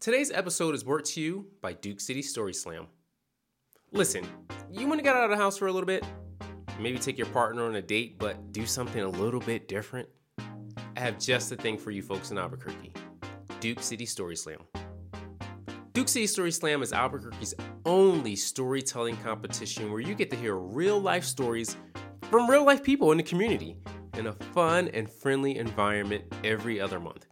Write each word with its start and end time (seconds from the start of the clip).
Today's 0.00 0.30
episode 0.30 0.76
is 0.76 0.84
brought 0.84 1.04
to 1.06 1.20
you 1.20 1.48
by 1.60 1.72
Duke 1.72 1.98
City 1.98 2.22
Story 2.22 2.54
Slam. 2.54 2.86
Listen, 3.90 4.24
you 4.70 4.86
want 4.86 5.00
to 5.00 5.02
get 5.02 5.16
out 5.16 5.24
of 5.24 5.30
the 5.30 5.36
house 5.36 5.58
for 5.58 5.66
a 5.66 5.72
little 5.72 5.88
bit? 5.88 6.06
Maybe 6.78 6.98
take 6.98 7.18
your 7.18 7.26
partner 7.26 7.64
on 7.64 7.74
a 7.74 7.82
date, 7.82 8.16
but 8.16 8.52
do 8.52 8.64
something 8.64 9.02
a 9.02 9.08
little 9.08 9.40
bit 9.40 9.66
different? 9.66 10.08
I 10.38 11.00
have 11.00 11.18
just 11.18 11.50
the 11.50 11.56
thing 11.56 11.76
for 11.76 11.90
you 11.90 12.00
folks 12.00 12.30
in 12.30 12.38
Albuquerque 12.38 12.92
Duke 13.58 13.82
City 13.82 14.06
Story 14.06 14.36
Slam. 14.36 14.60
Duke 15.94 16.08
City 16.08 16.28
Story 16.28 16.52
Slam 16.52 16.80
is 16.80 16.92
Albuquerque's 16.92 17.54
only 17.84 18.36
storytelling 18.36 19.16
competition 19.16 19.90
where 19.90 20.00
you 20.00 20.14
get 20.14 20.30
to 20.30 20.36
hear 20.36 20.54
real 20.54 21.00
life 21.00 21.24
stories 21.24 21.76
from 22.30 22.48
real 22.48 22.64
life 22.64 22.84
people 22.84 23.10
in 23.10 23.16
the 23.16 23.24
community 23.24 23.76
in 24.16 24.28
a 24.28 24.32
fun 24.32 24.86
and 24.94 25.10
friendly 25.10 25.58
environment 25.58 26.22
every 26.44 26.80
other 26.80 27.00
month. 27.00 27.26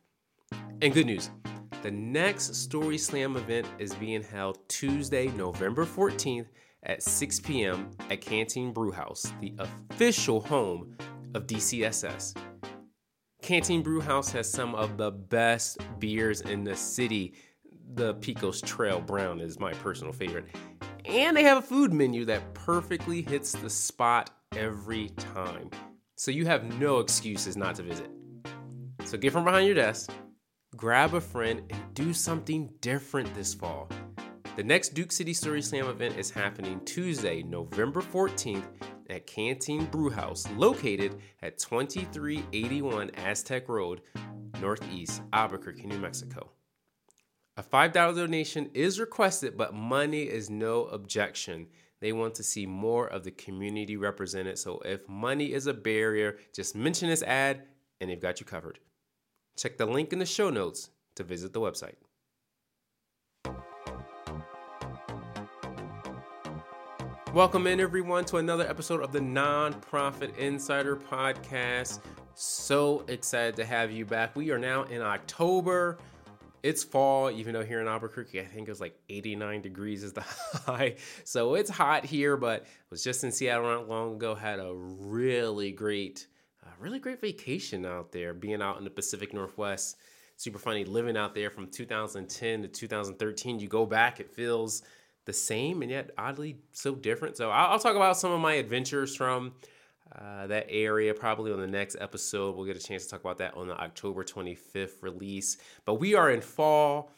And 0.82 0.92
good 0.92 1.06
news 1.06 1.30
the 1.86 1.92
next 1.92 2.52
Story 2.56 2.98
Slam 2.98 3.36
event 3.36 3.64
is 3.78 3.94
being 3.94 4.20
held 4.20 4.58
Tuesday, 4.68 5.28
November 5.28 5.86
14th 5.86 6.48
at 6.82 7.00
6 7.00 7.38
p.m. 7.38 7.92
at 8.10 8.20
Canteen 8.20 8.72
Brewhouse, 8.72 9.32
the 9.40 9.54
official 9.60 10.40
home 10.40 10.96
of 11.34 11.46
DCSS. 11.46 12.36
Canteen 13.40 13.82
Brewhouse 13.82 14.32
has 14.32 14.50
some 14.50 14.74
of 14.74 14.96
the 14.96 15.12
best 15.12 15.78
beers 16.00 16.40
in 16.40 16.64
the 16.64 16.74
city. 16.74 17.34
The 17.94 18.14
Pecos 18.14 18.60
Trail 18.62 19.00
Brown 19.00 19.38
is 19.40 19.60
my 19.60 19.72
personal 19.74 20.12
favorite. 20.12 20.46
And 21.04 21.36
they 21.36 21.44
have 21.44 21.58
a 21.58 21.62
food 21.62 21.92
menu 21.92 22.24
that 22.24 22.52
perfectly 22.52 23.22
hits 23.22 23.52
the 23.52 23.70
spot 23.70 24.30
every 24.56 25.10
time. 25.10 25.70
So 26.16 26.32
you 26.32 26.46
have 26.46 26.64
no 26.80 26.98
excuses 26.98 27.56
not 27.56 27.76
to 27.76 27.84
visit. 27.84 28.10
So 29.04 29.16
get 29.16 29.32
from 29.32 29.44
behind 29.44 29.66
your 29.66 29.76
desk 29.76 30.10
grab 30.76 31.14
a 31.14 31.20
friend, 31.20 31.62
and 31.70 31.94
do 31.94 32.12
something 32.12 32.70
different 32.80 33.34
this 33.34 33.54
fall. 33.54 33.88
The 34.56 34.64
next 34.64 34.94
Duke 34.94 35.12
City 35.12 35.34
Story 35.34 35.60
Slam 35.60 35.86
event 35.86 36.16
is 36.16 36.30
happening 36.30 36.80
Tuesday, 36.84 37.42
November 37.42 38.00
14th 38.00 38.66
at 39.10 39.26
Canteen 39.26 39.84
Brewhouse, 39.86 40.46
located 40.56 41.20
at 41.42 41.58
2381 41.58 43.10
Aztec 43.16 43.68
Road, 43.68 44.00
Northeast 44.60 45.22
Albuquerque, 45.32 45.86
New 45.86 45.98
Mexico. 45.98 46.50
A 47.58 47.62
$5 47.62 47.92
donation 47.92 48.70
is 48.74 49.00
requested, 49.00 49.56
but 49.56 49.74
money 49.74 50.22
is 50.22 50.50
no 50.50 50.84
objection. 50.86 51.66
They 52.00 52.12
want 52.12 52.34
to 52.36 52.42
see 52.42 52.66
more 52.66 53.06
of 53.06 53.24
the 53.24 53.30
community 53.30 53.96
represented, 53.96 54.58
so 54.58 54.80
if 54.84 55.08
money 55.08 55.52
is 55.52 55.66
a 55.66 55.74
barrier, 55.74 56.38
just 56.54 56.76
mention 56.76 57.08
this 57.08 57.22
ad 57.22 57.62
and 58.00 58.10
they've 58.10 58.20
got 58.20 58.40
you 58.40 58.46
covered. 58.46 58.78
Check 59.56 59.78
the 59.78 59.86
link 59.86 60.12
in 60.12 60.18
the 60.18 60.26
show 60.26 60.50
notes 60.50 60.90
to 61.14 61.24
visit 61.24 61.54
the 61.54 61.60
website. 61.60 61.94
Welcome 67.32 67.66
in, 67.66 67.80
everyone, 67.80 68.26
to 68.26 68.36
another 68.36 68.68
episode 68.68 69.02
of 69.02 69.12
the 69.12 69.20
Nonprofit 69.20 70.36
Insider 70.36 70.94
Podcast. 70.94 72.00
So 72.34 73.02
excited 73.08 73.56
to 73.56 73.64
have 73.64 73.90
you 73.90 74.04
back. 74.04 74.36
We 74.36 74.50
are 74.50 74.58
now 74.58 74.82
in 74.84 75.00
October. 75.00 75.96
It's 76.62 76.84
fall, 76.84 77.30
even 77.30 77.54
though 77.54 77.64
here 77.64 77.80
in 77.80 77.88
Albuquerque, 77.88 78.40
I 78.40 78.44
think 78.44 78.68
it 78.68 78.70
was 78.70 78.80
like 78.80 78.98
89 79.08 79.62
degrees 79.62 80.02
is 80.02 80.12
the 80.12 80.20
high. 80.66 80.96
So 81.24 81.54
it's 81.54 81.70
hot 81.70 82.04
here, 82.04 82.36
but 82.36 82.66
was 82.90 83.02
just 83.02 83.24
in 83.24 83.32
Seattle 83.32 83.64
not 83.64 83.88
long 83.88 84.16
ago. 84.16 84.34
Had 84.34 84.58
a 84.58 84.74
really 84.74 85.72
great 85.72 86.26
really 86.78 86.98
great 86.98 87.20
vacation 87.20 87.84
out 87.84 88.12
there, 88.12 88.34
being 88.34 88.62
out 88.62 88.78
in 88.78 88.84
the 88.84 88.90
Pacific 88.90 89.32
Northwest. 89.32 89.96
Super 90.36 90.58
funny 90.58 90.84
living 90.84 91.16
out 91.16 91.34
there 91.34 91.50
from 91.50 91.68
2010 91.68 92.62
to 92.62 92.68
2013. 92.68 93.58
You 93.58 93.68
go 93.68 93.86
back, 93.86 94.20
it 94.20 94.30
feels 94.30 94.82
the 95.24 95.32
same 95.32 95.82
and 95.82 95.90
yet 95.90 96.10
oddly 96.16 96.56
so 96.72 96.94
different. 96.94 97.36
So 97.36 97.50
I'll, 97.50 97.72
I'll 97.72 97.78
talk 97.78 97.96
about 97.96 98.16
some 98.16 98.32
of 98.32 98.40
my 98.40 98.54
adventures 98.54 99.14
from 99.14 99.52
uh, 100.14 100.46
that 100.46 100.66
area 100.68 101.12
probably 101.12 101.52
on 101.52 101.60
the 101.60 101.66
next 101.66 101.96
episode. 102.00 102.56
We'll 102.56 102.66
get 102.66 102.76
a 102.76 102.80
chance 102.80 103.04
to 103.04 103.10
talk 103.10 103.20
about 103.20 103.38
that 103.38 103.56
on 103.56 103.66
the 103.68 103.78
October 103.78 104.24
25th 104.24 105.02
release. 105.02 105.58
But 105.84 105.94
we 105.94 106.14
are 106.14 106.30
in 106.30 106.40
fall. 106.40 107.10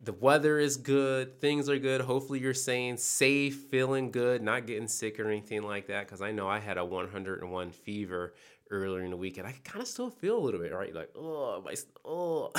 The 0.00 0.12
weather 0.12 0.58
is 0.58 0.76
good. 0.76 1.40
Things 1.40 1.68
are 1.68 1.78
good. 1.78 2.00
Hopefully, 2.00 2.40
you're 2.40 2.54
staying 2.54 2.96
safe, 2.96 3.54
feeling 3.70 4.10
good, 4.10 4.42
not 4.42 4.66
getting 4.66 4.88
sick 4.88 5.20
or 5.20 5.28
anything 5.28 5.62
like 5.62 5.86
that. 5.86 6.06
Because 6.06 6.20
I 6.20 6.32
know 6.32 6.48
I 6.48 6.58
had 6.58 6.76
a 6.76 6.84
101 6.84 7.70
fever 7.70 8.34
earlier 8.72 9.04
in 9.04 9.10
the 9.10 9.16
week, 9.16 9.38
and 9.38 9.46
I 9.46 9.54
kind 9.64 9.82
of 9.82 9.86
still 9.86 10.10
feel 10.10 10.38
a 10.38 10.40
little 10.40 10.60
bit, 10.60 10.72
right? 10.72 10.94
Like, 10.94 11.10
oh, 11.16 11.62
my, 11.64 11.74
oh. 12.04 12.52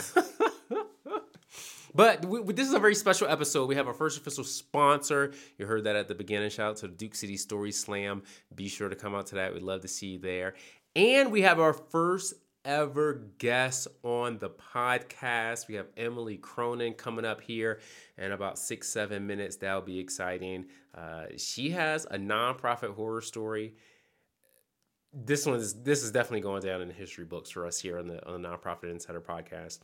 but 1.95 2.23
we, 2.25 2.53
this 2.53 2.67
is 2.67 2.73
a 2.73 2.79
very 2.79 2.95
special 2.95 3.27
episode. 3.27 3.67
We 3.67 3.75
have 3.75 3.87
our 3.87 3.93
first 3.93 4.19
official 4.19 4.43
sponsor. 4.43 5.33
You 5.57 5.65
heard 5.65 5.83
that 5.85 5.95
at 5.95 6.07
the 6.07 6.15
beginning. 6.15 6.49
Shout 6.51 6.71
out 6.71 6.77
to 6.77 6.87
Duke 6.87 7.15
City 7.15 7.35
Story 7.35 7.71
Slam. 7.71 8.23
Be 8.55 8.69
sure 8.69 8.87
to 8.87 8.95
come 8.95 9.15
out 9.15 9.27
to 9.27 9.35
that. 9.35 9.53
We'd 9.53 9.63
love 9.63 9.81
to 9.81 9.87
see 9.87 10.07
you 10.07 10.19
there. 10.19 10.53
And 10.95 11.31
we 11.31 11.41
have 11.41 11.59
our 11.59 11.73
first 11.73 12.35
ever 12.65 13.25
guest 13.39 13.87
on 14.03 14.37
the 14.37 14.49
podcast. 14.49 15.67
We 15.67 15.75
have 15.75 15.87
Emily 15.97 16.37
Cronin 16.37 16.93
coming 16.93 17.25
up 17.25 17.41
here 17.41 17.79
in 18.17 18.31
about 18.31 18.57
six, 18.57 18.89
seven 18.89 19.27
minutes. 19.27 19.57
That'll 19.57 19.81
be 19.81 19.99
exciting. 19.99 20.65
Uh, 20.95 21.25
she 21.37 21.71
has 21.71 22.05
a 22.05 22.17
nonprofit 22.17 22.93
horror 22.95 23.21
story 23.21 23.73
this 25.13 25.45
one 25.45 25.55
is 25.55 25.75
this 25.83 26.03
is 26.03 26.11
definitely 26.11 26.41
going 26.41 26.61
down 26.61 26.81
in 26.81 26.87
the 26.87 26.93
history 26.93 27.25
books 27.25 27.49
for 27.49 27.65
us 27.65 27.79
here 27.79 27.99
on 27.99 28.07
the 28.07 28.25
on 28.27 28.41
the 28.41 28.47
nonprofit 28.47 28.89
insider 28.89 29.21
podcast. 29.21 29.79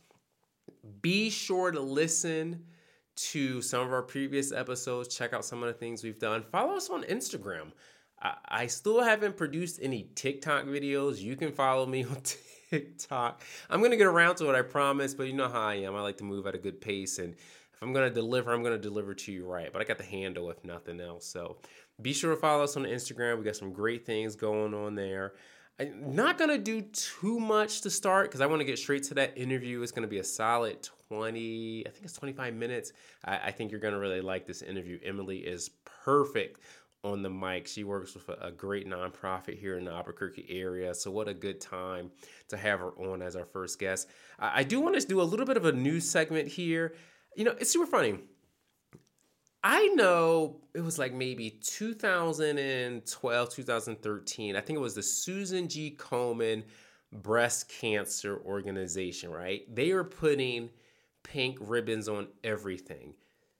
Be 1.00 1.30
sure 1.30 1.70
to 1.70 1.80
listen 1.80 2.64
to 3.16 3.62
some 3.62 3.86
of 3.86 3.92
our 3.92 4.02
previous 4.02 4.52
episodes. 4.52 5.14
Check 5.14 5.32
out 5.32 5.44
some 5.44 5.62
of 5.62 5.68
the 5.68 5.74
things 5.74 6.02
we've 6.02 6.18
done. 6.18 6.42
Follow 6.42 6.76
us 6.76 6.90
on 6.90 7.04
instagram. 7.04 7.72
I, 8.20 8.34
I 8.48 8.66
still 8.66 9.02
haven't 9.02 9.36
produced 9.36 9.78
any 9.82 10.10
tiktok 10.14 10.64
videos. 10.64 11.20
You 11.20 11.36
can 11.36 11.52
follow 11.52 11.86
me 11.86 12.04
on 12.10 12.20
tiktok. 12.70 13.42
I'm 13.68 13.82
gonna 13.82 13.96
get 13.96 14.06
around 14.06 14.36
to 14.36 14.50
it 14.50 14.56
i 14.56 14.62
promise 14.62 15.14
but 15.14 15.26
you 15.26 15.32
know 15.32 15.48
how 15.48 15.62
i 15.62 15.74
am. 15.74 15.94
I 15.94 16.00
like 16.00 16.18
to 16.18 16.24
move 16.24 16.46
at 16.46 16.54
a 16.54 16.58
good 16.58 16.80
pace 16.80 17.18
and 17.18 17.36
if 17.80 17.86
i'm 17.86 17.92
gonna 17.92 18.10
deliver 18.10 18.52
i'm 18.52 18.62
gonna 18.62 18.78
deliver 18.78 19.14
to 19.14 19.32
you 19.32 19.46
right 19.46 19.72
but 19.72 19.80
i 19.80 19.84
got 19.84 19.98
the 19.98 20.04
handle 20.04 20.50
if 20.50 20.62
nothing 20.64 21.00
else 21.00 21.26
so 21.26 21.56
be 22.02 22.12
sure 22.12 22.34
to 22.34 22.40
follow 22.40 22.64
us 22.64 22.76
on 22.76 22.84
Instagram. 22.84 23.38
We 23.38 23.44
got 23.44 23.56
some 23.56 23.72
great 23.72 24.06
things 24.06 24.34
going 24.34 24.74
on 24.74 24.94
there. 24.94 25.34
I'm 25.78 26.14
not 26.14 26.36
gonna 26.36 26.58
do 26.58 26.82
too 26.82 27.40
much 27.40 27.80
to 27.82 27.90
start 27.90 28.28
because 28.28 28.42
I 28.42 28.46
want 28.46 28.60
to 28.60 28.64
get 28.64 28.78
straight 28.78 29.02
to 29.04 29.14
that 29.14 29.36
interview. 29.36 29.80
It's 29.82 29.92
gonna 29.92 30.06
be 30.06 30.18
a 30.18 30.24
solid 30.24 30.86
20, 31.08 31.86
I 31.86 31.90
think 31.90 32.04
it's 32.04 32.12
25 32.14 32.54
minutes. 32.54 32.92
I, 33.24 33.38
I 33.38 33.50
think 33.50 33.70
you're 33.70 33.80
gonna 33.80 33.98
really 33.98 34.20
like 34.20 34.46
this 34.46 34.62
interview. 34.62 34.98
Emily 35.02 35.38
is 35.38 35.70
perfect 36.04 36.60
on 37.02 37.22
the 37.22 37.30
mic. 37.30 37.66
She 37.66 37.82
works 37.82 38.12
with 38.14 38.28
a, 38.28 38.50
great 38.50 38.86
nonprofit 38.86 39.58
here 39.58 39.78
in 39.78 39.84
the 39.86 39.90
Albuquerque 39.90 40.46
area. 40.50 40.94
So, 40.94 41.10
what 41.10 41.28
a 41.28 41.34
good 41.34 41.60
time 41.60 42.10
to 42.48 42.58
have 42.58 42.80
her 42.80 42.90
on 42.90 43.22
as 43.22 43.34
our 43.34 43.46
first 43.46 43.78
guest. 43.78 44.08
I, 44.38 44.60
I 44.60 44.62
do 44.64 44.80
want 44.80 45.00
to 45.00 45.06
do 45.06 45.20
a 45.20 45.24
little 45.24 45.46
bit 45.46 45.56
of 45.56 45.64
a 45.64 45.72
news 45.72 46.08
segment 46.08 46.48
here. 46.48 46.94
You 47.34 47.44
know, 47.44 47.54
it's 47.58 47.70
super 47.70 47.86
funny. 47.86 48.18
I 49.62 49.88
know 49.88 50.60
it 50.74 50.80
was 50.80 50.98
like 50.98 51.12
maybe 51.12 51.50
2012, 51.50 53.50
2013. 53.50 54.56
I 54.56 54.60
think 54.60 54.76
it 54.76 54.80
was 54.80 54.94
the 54.94 55.02
Susan 55.02 55.68
G. 55.68 55.94
Komen 55.98 56.62
Breast 57.12 57.68
Cancer 57.68 58.40
Organization, 58.44 59.30
right? 59.30 59.62
They 59.74 59.90
are 59.90 60.04
putting 60.04 60.70
pink 61.22 61.58
ribbons 61.60 62.08
on 62.08 62.28
everything 62.42 63.14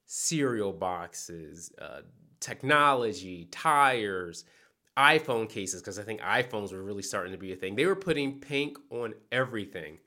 cereal 0.06 0.72
boxes, 0.72 1.70
uh, 1.80 2.00
technology, 2.40 3.46
tires, 3.52 4.44
iPhone 4.96 5.48
cases, 5.48 5.80
because 5.80 6.00
I 6.00 6.02
think 6.02 6.20
iPhones 6.20 6.72
were 6.72 6.82
really 6.82 7.02
starting 7.02 7.32
to 7.32 7.38
be 7.38 7.52
a 7.52 7.56
thing. 7.56 7.76
They 7.76 7.86
were 7.86 7.94
putting 7.94 8.40
pink 8.40 8.76
on 8.90 9.14
everything. 9.30 9.98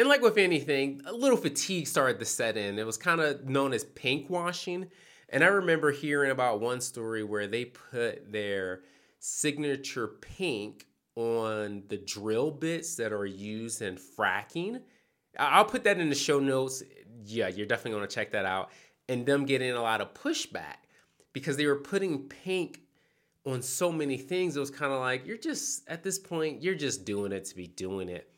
And 0.00 0.08
like 0.08 0.22
with 0.22 0.38
anything, 0.38 1.02
a 1.04 1.12
little 1.12 1.36
fatigue 1.36 1.86
started 1.86 2.18
to 2.18 2.24
set 2.24 2.56
in. 2.56 2.78
It 2.78 2.86
was 2.86 2.96
kind 2.96 3.20
of 3.20 3.48
known 3.48 3.74
as 3.74 3.84
pink 3.84 4.30
washing 4.30 4.88
and 5.30 5.44
I 5.44 5.46
remember 5.46 5.92
hearing 5.92 6.32
about 6.32 6.60
one 6.60 6.80
story 6.80 7.22
where 7.22 7.46
they 7.46 7.64
put 7.64 8.30
their 8.30 8.82
signature 9.20 10.08
pink 10.08 10.86
on 11.14 11.84
the 11.88 11.98
drill 11.98 12.50
bits 12.50 12.96
that 12.96 13.12
are 13.12 13.26
used 13.26 13.80
in 13.80 13.96
fracking. 13.96 14.80
I'll 15.38 15.64
put 15.64 15.84
that 15.84 15.98
in 15.98 16.08
the 16.08 16.16
show 16.16 16.40
notes. 16.40 16.82
Yeah, 17.24 17.48
you're 17.48 17.66
definitely 17.66 17.92
going 17.92 18.08
to 18.08 18.14
check 18.14 18.32
that 18.32 18.44
out. 18.44 18.70
And 19.08 19.24
them 19.24 19.44
getting 19.44 19.70
a 19.70 19.82
lot 19.82 20.00
of 20.00 20.14
pushback 20.14 20.78
because 21.32 21.56
they 21.56 21.66
were 21.66 21.76
putting 21.76 22.24
pink 22.24 22.80
on 23.46 23.62
so 23.62 23.92
many 23.92 24.16
things. 24.16 24.56
It 24.56 24.60
was 24.60 24.70
kind 24.70 24.92
of 24.92 24.98
like, 24.98 25.26
you're 25.26 25.38
just, 25.38 25.88
at 25.88 26.02
this 26.02 26.18
point, 26.18 26.62
you're 26.62 26.74
just 26.74 27.04
doing 27.04 27.30
it 27.30 27.44
to 27.46 27.54
be 27.54 27.68
doing 27.68 28.08
it. 28.08 28.28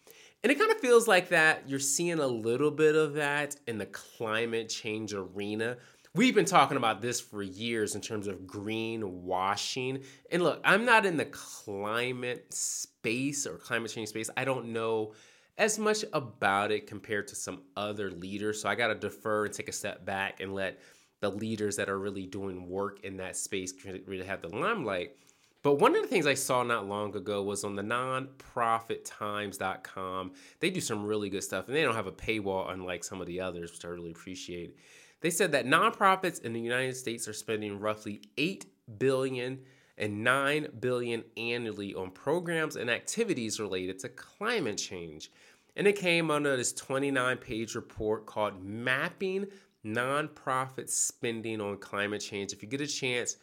And 0.42 0.50
it 0.50 0.58
kind 0.58 0.72
of 0.72 0.80
feels 0.80 1.06
like 1.06 1.28
that. 1.28 1.68
You're 1.68 1.78
seeing 1.78 2.18
a 2.18 2.26
little 2.26 2.70
bit 2.70 2.96
of 2.96 3.14
that 3.14 3.56
in 3.66 3.78
the 3.78 3.86
climate 3.86 4.68
change 4.68 5.14
arena 5.14 5.76
We've 6.14 6.34
been 6.34 6.44
talking 6.44 6.76
about 6.76 7.00
this 7.00 7.22
for 7.22 7.42
years 7.42 7.94
in 7.94 8.02
terms 8.02 8.26
of 8.26 8.46
green 8.46 9.24
washing. 9.24 10.02
And 10.30 10.42
look, 10.42 10.60
I'm 10.62 10.84
not 10.84 11.06
in 11.06 11.16
the 11.16 11.24
climate 11.24 12.52
space 12.52 13.46
or 13.46 13.56
climate 13.56 13.90
change 13.90 14.10
space. 14.10 14.28
I 14.36 14.44
don't 14.44 14.74
know 14.74 15.14
as 15.56 15.78
much 15.78 16.04
about 16.12 16.70
it 16.70 16.86
compared 16.86 17.28
to 17.28 17.34
some 17.34 17.62
other 17.78 18.10
leaders. 18.10 18.60
So 18.60 18.68
I 18.68 18.74
got 18.74 18.88
to 18.88 18.94
defer 18.94 19.46
and 19.46 19.54
take 19.54 19.70
a 19.70 19.72
step 19.72 20.04
back 20.04 20.40
and 20.40 20.54
let 20.54 20.80
the 21.20 21.30
leaders 21.30 21.76
that 21.76 21.88
are 21.88 21.98
really 21.98 22.26
doing 22.26 22.68
work 22.68 23.00
in 23.04 23.16
that 23.16 23.34
space 23.34 23.72
really 24.06 24.26
have 24.26 24.42
the 24.42 24.48
limelight. 24.48 25.16
But 25.62 25.74
one 25.74 25.94
of 25.94 26.02
the 26.02 26.08
things 26.08 26.26
I 26.26 26.34
saw 26.34 26.64
not 26.64 26.88
long 26.88 27.14
ago 27.14 27.40
was 27.42 27.62
on 27.62 27.76
the 27.76 27.82
nonprofittimes.com. 27.82 30.32
They 30.58 30.70
do 30.70 30.80
some 30.80 31.06
really 31.06 31.30
good 31.30 31.44
stuff 31.44 31.68
and 31.68 31.76
they 31.76 31.82
don't 31.82 31.94
have 31.94 32.08
a 32.08 32.12
paywall 32.12 32.72
unlike 32.72 33.04
some 33.04 33.20
of 33.20 33.28
the 33.28 33.40
others, 33.40 33.70
which 33.72 33.84
I 33.84 33.88
really 33.88 34.10
appreciate. 34.10 34.76
They 35.20 35.30
said 35.30 35.52
that 35.52 35.66
nonprofits 35.66 36.42
in 36.42 36.52
the 36.52 36.60
United 36.60 36.96
States 36.96 37.28
are 37.28 37.32
spending 37.32 37.78
roughly 37.78 38.22
8 38.36 38.66
billion 38.98 39.60
and 39.96 40.24
9 40.24 40.66
billion 40.80 41.22
annually 41.36 41.94
on 41.94 42.10
programs 42.10 42.74
and 42.74 42.90
activities 42.90 43.60
related 43.60 44.00
to 44.00 44.08
climate 44.08 44.78
change. 44.78 45.30
And 45.76 45.86
it 45.86 45.94
came 45.94 46.28
under 46.30 46.56
this 46.56 46.72
29 46.72 47.36
page 47.36 47.76
report 47.76 48.26
called 48.26 48.64
Mapping 48.64 49.46
Nonprofit 49.86 50.90
Spending 50.90 51.60
on 51.60 51.78
Climate 51.78 52.20
Change. 52.20 52.52
If 52.52 52.62
you 52.62 52.68
get 52.68 52.80
a 52.80 52.86
chance, 52.86 53.36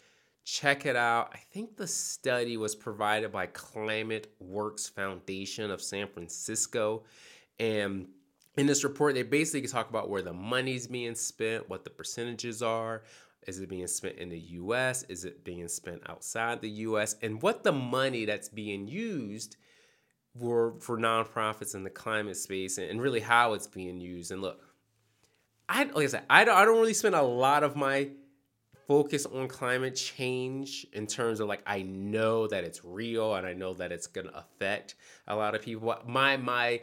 check 0.51 0.86
it 0.86 0.96
out. 0.96 1.30
I 1.34 1.38
think 1.38 1.78
the 1.78 1.88
study 1.88 2.57
was 2.57 2.75
provided 2.75 3.31
by 3.31 3.48
ClimateWorks 3.48 4.92
Foundation 4.92 5.69
of 5.69 5.81
San 5.81 6.07
Francisco. 6.07 7.04
And 7.60 8.07
in 8.57 8.66
this 8.66 8.84
report, 8.84 9.13
they 9.13 9.24
basically 9.24 9.68
talk 9.68 9.90
about 9.90 10.10
where 10.10 10.24
the 10.24 10.34
money's 10.34 10.88
being 10.88 11.13
spent, 11.13 11.69
what 11.69 11.84
the 11.84 11.92
percentages 11.92 12.63
are, 12.63 13.04
is 13.48 13.60
it 13.60 13.69
being 13.69 13.88
spent 13.88 14.18
in 14.18 14.30
the 14.30 14.40
US? 14.40 15.04
Is 15.04 15.24
it 15.24 15.44
being 15.44 15.68
spent 15.68 16.01
outside 16.10 16.62
the 16.62 16.69
US? 16.69 17.16
And 17.22 17.42
what 17.42 17.63
the 17.63 17.72
money 17.72 18.25
that's 18.25 18.50
being 18.50 18.88
used 18.88 19.56
for, 20.40 20.80
for 20.80 20.98
nonprofits 20.98 21.75
in 21.75 21.84
the 21.84 21.90
climate 21.90 22.38
space 22.38 22.78
and, 22.80 22.90
and 22.90 23.01
really 23.01 23.19
how 23.19 23.54
it's 23.54 23.68
being 23.68 24.00
used. 24.00 24.31
And 24.31 24.42
look, 24.42 24.62
I 25.68 25.84
like 25.84 26.06
I 26.06 26.07
said, 26.07 26.24
I 26.30 26.44
don't, 26.44 26.57
I 26.57 26.66
don't 26.66 26.80
really 26.80 26.94
spend 26.94 27.16
a 27.16 27.22
lot 27.22 27.63
of 27.63 27.75
my 27.75 28.10
focus 28.89 29.27
on 29.27 29.47
climate 29.47 29.95
change 29.95 30.88
in 30.94 31.06
terms 31.06 31.39
of 31.39 31.47
like 31.47 31.62
I 31.68 31.83
know 31.83 32.47
that 32.47 32.63
it's 32.63 32.83
real 32.83 33.36
and 33.36 33.45
I 33.45 33.53
know 33.53 33.75
that 33.75 33.91
it's 33.91 34.07
gonna 34.07 34.31
affect 34.33 34.95
a 35.27 35.36
lot 35.36 35.53
of 35.53 35.62
people. 35.62 35.95
My 36.07 36.38
my 36.38 36.81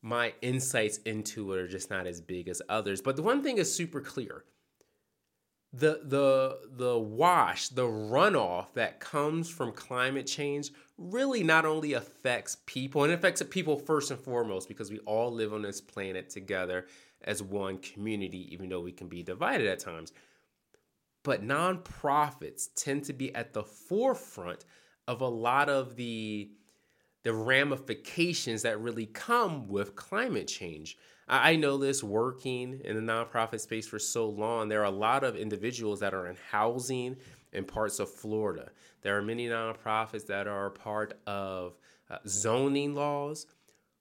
my 0.00 0.32
insights 0.40 0.98
into 1.04 1.52
it 1.52 1.60
are 1.60 1.68
just 1.68 1.90
not 1.90 2.06
as 2.06 2.22
big 2.22 2.48
as 2.48 2.62
others. 2.70 3.02
But 3.02 3.16
the 3.16 3.22
one 3.22 3.42
thing 3.42 3.58
is 3.58 3.72
super 3.72 4.00
clear 4.00 4.44
the 5.74 6.00
the 6.04 6.60
the 6.76 6.98
wash, 6.98 7.68
the 7.68 7.82
runoff 7.82 8.72
that 8.74 9.00
comes 9.00 9.50
from 9.50 9.72
climate 9.72 10.26
change 10.26 10.70
really 10.96 11.42
not 11.42 11.66
only 11.66 11.92
affects 11.92 12.56
people 12.64 13.04
and 13.04 13.12
affects 13.12 13.42
people 13.50 13.76
first 13.76 14.10
and 14.10 14.20
foremost 14.20 14.66
because 14.66 14.90
we 14.90 15.00
all 15.00 15.30
live 15.30 15.52
on 15.52 15.60
this 15.60 15.82
planet 15.82 16.30
together 16.30 16.86
as 17.24 17.42
one 17.42 17.76
community 17.78 18.48
even 18.50 18.70
though 18.70 18.80
we 18.80 18.92
can 18.92 19.08
be 19.08 19.22
divided 19.22 19.66
at 19.66 19.78
times. 19.78 20.12
But 21.24 21.42
nonprofits 21.42 22.68
tend 22.76 23.04
to 23.04 23.12
be 23.12 23.34
at 23.34 23.52
the 23.52 23.64
forefront 23.64 24.64
of 25.08 25.20
a 25.20 25.28
lot 25.28 25.68
of 25.68 25.96
the 25.96 26.50
the 27.24 27.32
ramifications 27.32 28.62
that 28.62 28.78
really 28.80 29.06
come 29.06 29.66
with 29.66 29.96
climate 29.96 30.46
change. 30.46 30.98
I 31.26 31.56
know 31.56 31.78
this 31.78 32.04
working 32.04 32.82
in 32.84 32.96
the 32.96 33.12
nonprofit 33.12 33.60
space 33.60 33.88
for 33.88 33.98
so 33.98 34.28
long. 34.28 34.68
There 34.68 34.82
are 34.82 34.84
a 34.84 34.90
lot 34.90 35.24
of 35.24 35.34
individuals 35.34 36.00
that 36.00 36.12
are 36.12 36.26
in 36.26 36.36
housing 36.50 37.16
in 37.54 37.64
parts 37.64 37.98
of 37.98 38.10
Florida. 38.10 38.70
There 39.00 39.16
are 39.16 39.22
many 39.22 39.48
nonprofits 39.48 40.26
that 40.26 40.46
are 40.46 40.68
part 40.68 41.18
of 41.26 41.78
uh, 42.10 42.18
zoning 42.28 42.94
laws, 42.94 43.46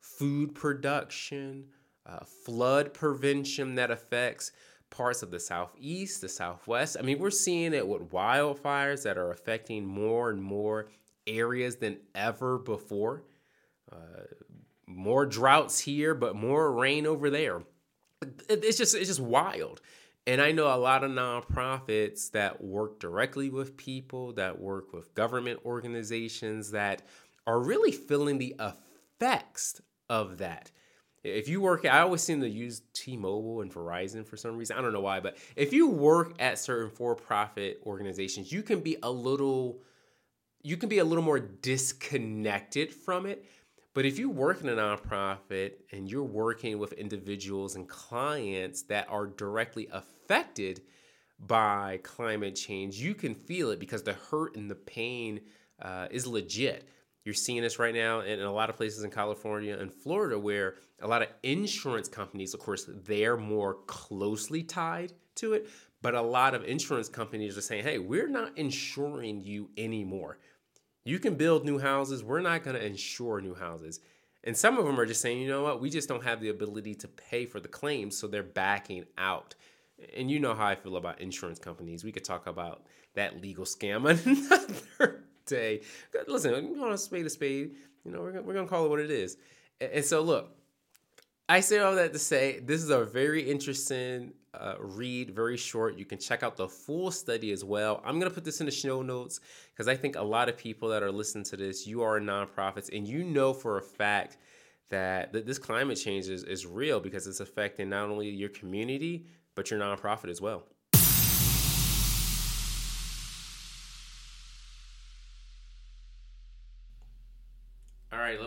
food 0.02 0.54
production, 0.54 1.68
uh, 2.06 2.26
flood 2.26 2.94
prevention 2.94 3.76
that 3.76 3.90
affects 3.90 4.52
parts 4.94 5.24
of 5.24 5.32
the 5.32 5.40
southeast, 5.40 6.22
the 6.22 6.30
southwest. 6.30 6.96
I 7.00 7.02
mean, 7.02 7.18
we're 7.18 7.32
seeing 7.32 7.74
it 7.74 7.88
with 7.88 8.12
wildfires 8.12 9.04
that 9.04 9.18
are 9.18 9.32
affecting 9.32 9.86
more 9.86 10.30
and 10.30 10.42
more 10.42 10.88
areas 11.26 11.78
than 11.78 11.98
ever 12.14 12.60
before. 12.60 13.24
Uh, 13.92 14.26
more 14.86 15.26
droughts 15.26 15.80
here, 15.80 16.14
but 16.14 16.36
more 16.36 16.72
rain 16.72 17.08
over 17.08 17.30
there. 17.30 17.64
It's 18.48 18.78
just 18.78 18.96
it's 18.96 19.08
just 19.08 19.20
wild. 19.20 19.82
And 20.26 20.40
I 20.40 20.52
know 20.54 20.74
a 20.74 20.78
lot 20.78 21.04
of 21.04 21.12
nonprofits 21.12 22.32
that 22.32 22.64
work 22.64 23.00
directly 23.00 23.50
with 23.50 23.76
people, 23.76 24.32
that 24.34 24.62
work 24.62 24.94
with 24.94 25.14
government 25.16 25.60
organizations 25.66 26.72
that 26.72 27.02
are 27.46 27.60
really 27.60 27.92
feeling 27.92 28.38
the 28.38 28.56
effects 28.60 29.82
of 30.10 30.38
that. 30.38 30.72
If 31.24 31.48
you 31.48 31.62
work, 31.62 31.86
I 31.86 32.02
always 32.02 32.22
seem 32.22 32.42
to 32.42 32.50
use 32.50 32.82
T-Mobile 32.94 33.62
and 33.62 33.74
Verizon 33.74 34.26
for 34.26 34.36
some 34.36 34.58
reason. 34.58 34.78
I 34.78 34.82
don't 34.82 34.94
know 34.94 35.02
why, 35.02 35.20
but 35.20 35.38
if 35.56 35.72
you 35.72 35.88
work 35.88 36.34
at 36.40 36.60
certain 36.60 36.90
for-profit 36.90 37.82
organizations, 37.86 38.52
you 38.52 38.62
can 38.62 38.82
be 38.82 38.98
a 39.04 39.10
little, 39.10 39.80
you 40.64 40.76
can 40.76 40.90
be 40.90 41.00
a 41.00 41.06
little 41.06 41.24
more 41.24 41.40
disconnected 41.40 42.94
from 42.94 43.26
it 43.26 43.46
but 43.94 44.06
if 44.06 44.18
you 44.18 44.30
work 44.30 44.62
in 44.62 44.70
a 44.70 44.76
nonprofit 44.76 45.74
and 45.92 46.10
you're 46.10 46.24
working 46.24 46.80
with 46.80 46.94
individuals 46.94 47.76
and 47.76 47.88
clients 47.88 48.82
that 48.84 49.08
are 49.10 49.28
directly 49.28 49.88
affected 49.92 50.82
by 51.40 52.00
climate 52.02 52.56
change, 52.56 52.98
you 52.98 53.14
can 53.14 53.36
feel 53.36 53.70
it 53.70 53.80
because 53.80 54.02
the 54.02 54.14
hurt 54.14 54.56
and 54.56 54.70
the 54.70 54.76
pain 54.76 55.42
uh, 55.80 56.08
is 56.10 56.26
legit. 56.26 56.88
You're 57.26 57.34
seeing 57.34 57.62
this 57.62 57.80
right 57.80 57.94
now 57.94 58.20
in 58.20 58.42
a 58.42 58.52
lot 58.52 58.70
of 58.70 58.76
places 58.76 59.04
in 59.04 59.12
California 59.12 59.78
and 59.78 59.94
Florida 59.94 60.38
where 60.38 60.76
a 61.02 61.08
lot 61.08 61.22
of 61.22 61.30
insurance 61.42 62.10
companies, 62.10 62.54
of 62.54 62.60
course, 62.60 62.90
they're 63.06 63.38
more 63.38 63.76
closely 63.88 64.62
tied 64.62 65.14
to 65.36 65.54
it. 65.54 65.70
But 66.02 66.16
a 66.16 66.22
lot 66.22 66.54
of 66.54 66.66
insurance 66.66 67.08
companies 67.08 67.58
are 67.58 67.62
saying, 67.62 67.84
hey, 67.84 67.98
we're 67.98 68.28
not 68.28 68.58
insuring 68.58 69.40
you 69.40 69.70
anymore. 69.78 70.38
You 71.06 71.18
can 71.18 71.36
build 71.36 71.66
new 71.66 71.80
houses. 71.80 72.24
We're 72.24 72.42
not 72.42 72.64
going 72.64 72.76
to 72.76 72.86
insure 72.86 73.40
new 73.40 73.56
houses. 73.56 74.02
And 74.44 74.56
some 74.56 74.78
of 74.78 74.86
them 74.86 75.00
are 75.00 75.06
just 75.06 75.22
saying, 75.22 75.40
you 75.40 75.48
know 75.48 75.64
what, 75.64 75.80
we 75.80 75.90
just 75.90 76.10
don't 76.10 76.24
have 76.24 76.42
the 76.42 76.50
ability 76.50 76.96
to 76.96 77.08
pay 77.08 77.46
for 77.46 77.62
the 77.62 77.70
claims, 77.70 78.18
so 78.18 78.28
they're 78.28 78.44
backing 78.44 79.06
out. 79.18 79.56
And 80.18 80.30
you 80.30 80.40
know 80.40 80.54
how 80.54 80.66
I 80.66 80.76
feel 80.76 80.98
about 80.98 81.22
insurance 81.22 81.60
companies. 81.60 82.04
We 82.04 82.12
could 82.12 82.26
talk 82.26 82.48
about 82.48 82.86
that 83.16 83.42
legal 83.42 83.64
scam 83.64 84.06
another 84.26 85.24
day. 85.46 85.82
Listen, 86.28 86.74
you 86.74 86.80
want 86.80 86.92
to 86.92 86.98
spade 86.98 87.26
a 87.26 87.30
spade, 87.30 87.76
you 88.06 88.12
know, 88.12 88.22
we're, 88.22 88.42
we're 88.42 88.54
going 88.54 88.66
to 88.66 88.70
call 88.70 88.86
it 88.86 88.90
what 88.90 89.00
it 89.00 89.12
is. 89.12 89.38
And 89.80 90.04
so, 90.04 90.22
look, 90.22 90.56
I 91.50 91.60
say 91.60 91.80
all 91.80 91.96
that 91.96 92.14
to 92.14 92.20
say 92.20 92.60
this 92.60 92.82
is 92.82 92.90
a 92.90 93.04
very 93.04 93.50
interesting 93.50 94.34
uh, 94.54 94.76
read, 94.80 95.32
very 95.32 95.58
short. 95.58 95.98
You 95.98 96.06
can 96.06 96.18
check 96.18 96.44
out 96.44 96.56
the 96.56 96.68
full 96.68 97.12
study 97.12 97.52
as 97.52 97.64
well. 97.64 98.02
I'm 98.06 98.20
going 98.20 98.30
to 98.30 98.34
put 98.34 98.46
this 98.46 98.60
in 98.60 98.66
the 98.66 98.72
show 98.72 99.02
notes 99.02 99.40
because 99.72 99.88
I 99.88 99.96
think 99.96 100.16
a 100.16 100.22
lot 100.22 100.48
of 100.48 100.58
people 100.58 100.90
that 100.90 101.04
are 101.04 101.12
listening 101.12 101.44
to 101.46 101.58
this, 101.58 101.86
you 101.88 102.02
are 102.02 102.20
nonprofits 102.20 102.96
and 102.96 103.08
you 103.08 103.24
know 103.24 103.54
for 103.54 103.78
a 103.78 103.82
fact 103.82 104.38
that, 104.90 105.34
that 105.34 105.46
this 105.46 105.58
climate 105.58 105.98
change 105.98 106.28
is, 106.28 106.44
is 106.44 106.66
real 106.66 107.00
because 107.00 107.28
it's 107.28 107.40
affecting 107.40 107.90
not 107.90 108.10
only 108.10 108.30
your 108.30 108.50
community, 108.50 109.26
but 109.56 109.72
your 109.72 109.80
nonprofit 109.80 110.30
as 110.30 110.40
well. 110.40 110.64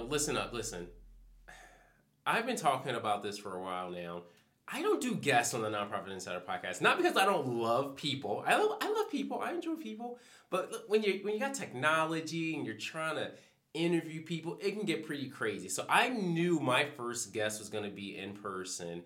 Listen 0.08 0.36
up, 0.36 0.52
listen. 0.52 0.88
I've 2.26 2.46
been 2.46 2.56
talking 2.56 2.94
about 2.94 3.22
this 3.22 3.38
for 3.38 3.54
a 3.56 3.62
while 3.62 3.90
now 3.90 4.22
I 4.68 4.82
don't 4.82 5.00
do 5.00 5.14
guests 5.14 5.54
on 5.54 5.62
the 5.62 5.68
Nonprofit 5.68 6.12
Insider 6.12 6.40
podcast. 6.40 6.80
Not 6.80 6.96
because 6.96 7.16
I 7.16 7.24
don't 7.24 7.46
love 7.46 7.94
people. 7.96 8.42
I 8.46 8.56
love 8.56 8.78
I 8.80 8.92
love 8.92 9.10
people. 9.10 9.40
I 9.40 9.52
enjoy 9.52 9.76
people. 9.76 10.18
But 10.50 10.84
when 10.88 11.02
you 11.02 11.20
when 11.22 11.34
you 11.34 11.40
got 11.40 11.54
technology 11.54 12.56
and 12.56 12.66
you're 12.66 12.74
trying 12.74 13.16
to 13.16 13.30
interview 13.74 14.22
people, 14.22 14.58
it 14.60 14.72
can 14.72 14.84
get 14.84 15.06
pretty 15.06 15.28
crazy. 15.28 15.68
So 15.68 15.84
I 15.88 16.08
knew 16.08 16.58
my 16.58 16.84
first 16.96 17.32
guest 17.32 17.60
was 17.60 17.68
going 17.68 17.84
to 17.84 17.90
be 17.90 18.16
in 18.16 18.32
person, 18.32 19.04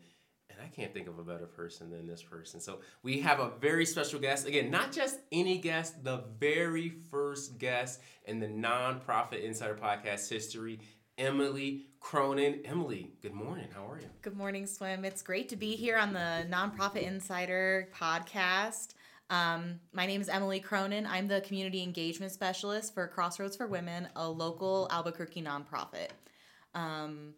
I 0.63 0.69
can't 0.69 0.93
think 0.93 1.09
of 1.09 1.19
a 1.19 1.23
better 1.23 1.47
person 1.47 1.91
than 1.91 2.07
this 2.07 2.23
person. 2.23 2.61
So 2.61 2.81
we 3.03 3.21
have 3.21 3.41
a 3.41 3.51
very 3.61 3.87
special 3.87 4.21
guest. 4.21 4.47
Again, 4.47 4.71
not 4.71 4.93
just 4.93 5.19
any 5.33 5.59
guest, 5.59 6.05
the 6.05 6.25
very 6.39 6.91
first 7.11 7.59
guest 7.59 8.01
in 8.25 8.41
the 8.41 8.47
Nonprofit 8.47 9.43
Insider 9.43 9.75
podcast 9.75 10.29
history. 10.29 10.81
Emily 11.19 11.87
Cronin. 12.01 12.61
Emily, 12.65 13.13
good 13.21 13.35
morning. 13.35 13.69
How 13.75 13.91
are 13.91 14.01
you? 14.01 14.07
Good 14.23 14.37
morning, 14.37 14.67
Swim. 14.67 15.05
It's 15.05 15.23
great 15.23 15.51
to 15.51 15.57
be 15.57 15.77
here 15.77 15.99
on 15.99 16.15
the 16.15 16.47
Nonprofit 16.51 17.03
Insider 17.03 17.89
podcast. 17.95 18.95
Um, 19.29 19.81
my 19.93 20.07
name 20.07 20.21
is 20.21 20.29
Emily 20.29 20.61
Cronin. 20.61 21.07
I'm 21.07 21.29
the 21.29 21.41
Community 21.43 21.83
Engagement 21.83 22.33
Specialist 22.33 22.95
for 22.95 23.07
Crossroads 23.07 23.57
for 23.57 23.67
Women, 23.67 24.09
a 24.17 24.29
local 24.29 24.89
Albuquerque 24.91 25.43
nonprofit. 25.43 26.09
Um, 26.75 27.35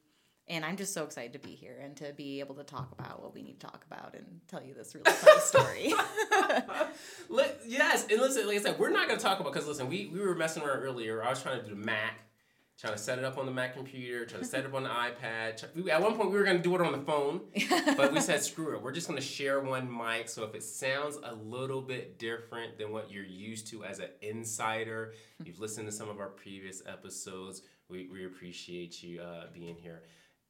and 0.52 0.64
I'm 0.66 0.76
just 0.76 0.92
so 0.92 1.04
excited 1.04 1.32
to 1.32 1.38
be 1.38 1.54
here 1.54 1.78
and 1.82 1.96
to 1.96 2.12
be 2.12 2.40
able 2.40 2.54
to 2.56 2.62
talk 2.62 2.92
about 2.92 3.22
what 3.22 3.34
we 3.34 3.42
need 3.42 3.58
to 3.58 3.66
talk 3.66 3.84
about 3.90 4.14
and 4.14 4.26
tell 4.48 4.62
you 4.62 4.74
this 4.74 4.94
really 4.94 5.10
funny 5.10 5.40
story. 5.40 5.94
yes, 7.66 8.06
and 8.10 8.20
listen, 8.20 8.46
like 8.46 8.58
I 8.58 8.60
said, 8.60 8.78
we're 8.78 8.90
not 8.90 9.08
going 9.08 9.18
to 9.18 9.24
talk 9.24 9.40
about 9.40 9.52
because 9.52 9.66
listen, 9.66 9.88
we 9.88 10.10
we 10.12 10.20
were 10.20 10.34
messing 10.34 10.62
around 10.62 10.80
earlier. 10.80 11.24
I 11.24 11.30
was 11.30 11.42
trying 11.42 11.60
to 11.60 11.64
do 11.66 11.74
the 11.74 11.80
Mac 11.80 12.20
trying 12.78 12.94
to 12.94 12.98
set 12.98 13.16
it 13.16 13.24
up 13.24 13.38
on 13.38 13.46
the 13.46 13.52
Mac 13.52 13.74
computer, 13.74 14.26
trying 14.26 14.42
to 14.42 14.48
set 14.48 14.60
it 14.60 14.66
up 14.66 14.74
on 14.74 14.82
the 14.82 14.88
iPad. 14.88 15.88
At 15.88 16.02
one 16.02 16.16
point, 16.16 16.30
we 16.30 16.36
were 16.36 16.44
going 16.44 16.56
to 16.56 16.62
do 16.62 16.74
it 16.74 16.80
on 16.80 16.90
the 16.90 16.98
phone, 16.98 17.42
but 17.96 18.12
we 18.12 18.20
said, 18.20 18.42
screw 18.42 18.74
it. 18.74 18.82
We're 18.82 18.92
just 18.92 19.06
going 19.06 19.20
to 19.20 19.24
share 19.24 19.60
one 19.60 19.88
mic. 19.88 20.28
So 20.28 20.42
if 20.42 20.54
it 20.54 20.64
sounds 20.64 21.16
a 21.22 21.34
little 21.34 21.80
bit 21.80 22.18
different 22.18 22.78
than 22.78 22.90
what 22.90 23.10
you're 23.10 23.24
used 23.24 23.68
to 23.68 23.84
as 23.84 24.00
an 24.00 24.08
insider, 24.20 25.12
you've 25.44 25.60
listened 25.60 25.86
to 25.86 25.92
some 25.92 26.08
of 26.08 26.18
our 26.18 26.30
previous 26.30 26.82
episodes, 26.84 27.62
we, 27.88 28.08
we 28.10 28.26
appreciate 28.26 29.00
you 29.02 29.20
uh, 29.20 29.44
being 29.54 29.76
here. 29.76 30.02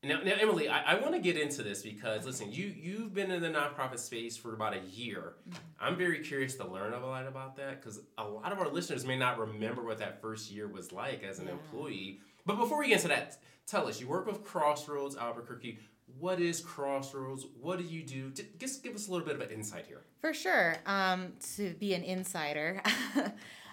Now, 0.04 0.20
now 0.24 0.32
Emily, 0.40 0.68
I, 0.68 0.94
I 0.94 1.00
want 1.00 1.14
to 1.14 1.20
get 1.20 1.36
into 1.36 1.62
this 1.62 1.82
because 1.82 2.26
listen, 2.26 2.50
you 2.50 2.74
you've 2.76 3.14
been 3.14 3.30
in 3.30 3.40
the 3.40 3.48
nonprofit 3.48 4.00
space 4.00 4.36
for 4.36 4.52
about 4.52 4.74
a 4.74 4.80
year. 4.80 5.34
Mm-hmm. 5.48 5.58
I'm 5.80 5.96
very 5.96 6.18
curious 6.20 6.56
to 6.56 6.66
learn 6.66 6.92
a 6.92 7.06
lot 7.06 7.26
about 7.26 7.56
that 7.56 7.80
because 7.80 8.00
a 8.18 8.24
lot 8.24 8.50
of 8.50 8.58
our 8.58 8.68
listeners 8.68 9.06
may 9.06 9.16
not 9.16 9.38
remember 9.38 9.84
what 9.84 9.98
that 9.98 10.20
first 10.20 10.50
year 10.50 10.66
was 10.66 10.90
like 10.90 11.22
as 11.22 11.38
an 11.38 11.46
yeah. 11.46 11.52
employee. 11.52 12.20
But 12.44 12.56
before 12.56 12.80
we 12.80 12.88
get 12.88 12.96
into 12.96 13.08
that, 13.08 13.38
tell 13.66 13.86
us. 13.86 14.00
You 14.00 14.08
work 14.08 14.26
with 14.26 14.42
Crossroads 14.42 15.16
Albuquerque. 15.16 15.78
What 16.18 16.40
is 16.40 16.60
Crossroads? 16.60 17.46
What 17.60 17.78
do 17.78 17.84
you 17.84 18.02
do? 18.02 18.32
Just 18.58 18.82
give 18.82 18.96
us 18.96 19.06
a 19.06 19.12
little 19.12 19.26
bit 19.26 19.36
of 19.36 19.40
an 19.40 19.50
insight 19.50 19.86
here. 19.86 20.02
For 20.20 20.34
sure. 20.34 20.76
Um, 20.84 21.34
to 21.56 21.74
be 21.74 21.94
an 21.94 22.02
insider. 22.02 22.82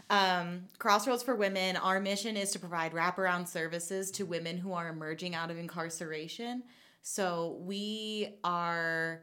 Um, 0.10 0.64
Crossroads 0.80 1.22
for 1.22 1.36
Women, 1.36 1.78
our 1.78 2.00
mission 2.00 2.36
is 2.36 2.52
to 2.52 2.60
provide 2.60 2.94
wraparound 2.94 3.48
services 3.48 4.10
to 4.12 4.26
women 4.26 4.58
who 4.58 4.74
are 4.74 4.90
emerging 4.90 5.36
out 5.36 5.52
of 5.52 5.58
incarceration. 5.58 6.64
So 7.04 7.58
we 7.62 8.36
are 8.44 9.22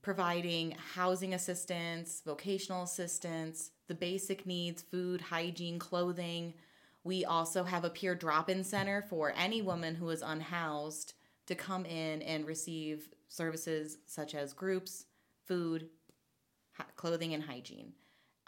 providing 0.00 0.76
housing 0.94 1.34
assistance, 1.34 2.22
vocational 2.24 2.84
assistance, 2.84 3.72
the 3.88 3.94
basic 3.94 4.46
needs, 4.46 4.82
food, 4.82 5.20
hygiene, 5.20 5.80
clothing. 5.80 6.54
We 7.02 7.24
also 7.24 7.64
have 7.64 7.84
a 7.84 7.90
peer 7.90 8.14
drop 8.14 8.48
in 8.48 8.62
center 8.62 9.02
for 9.02 9.32
any 9.36 9.62
woman 9.62 9.96
who 9.96 10.10
is 10.10 10.22
unhoused 10.22 11.14
to 11.46 11.54
come 11.56 11.84
in 11.84 12.22
and 12.22 12.46
receive 12.46 13.08
services 13.28 13.98
such 14.06 14.34
as 14.34 14.52
groups, 14.52 15.06
food, 15.46 15.88
clothing, 16.94 17.34
and 17.34 17.42
hygiene. 17.42 17.92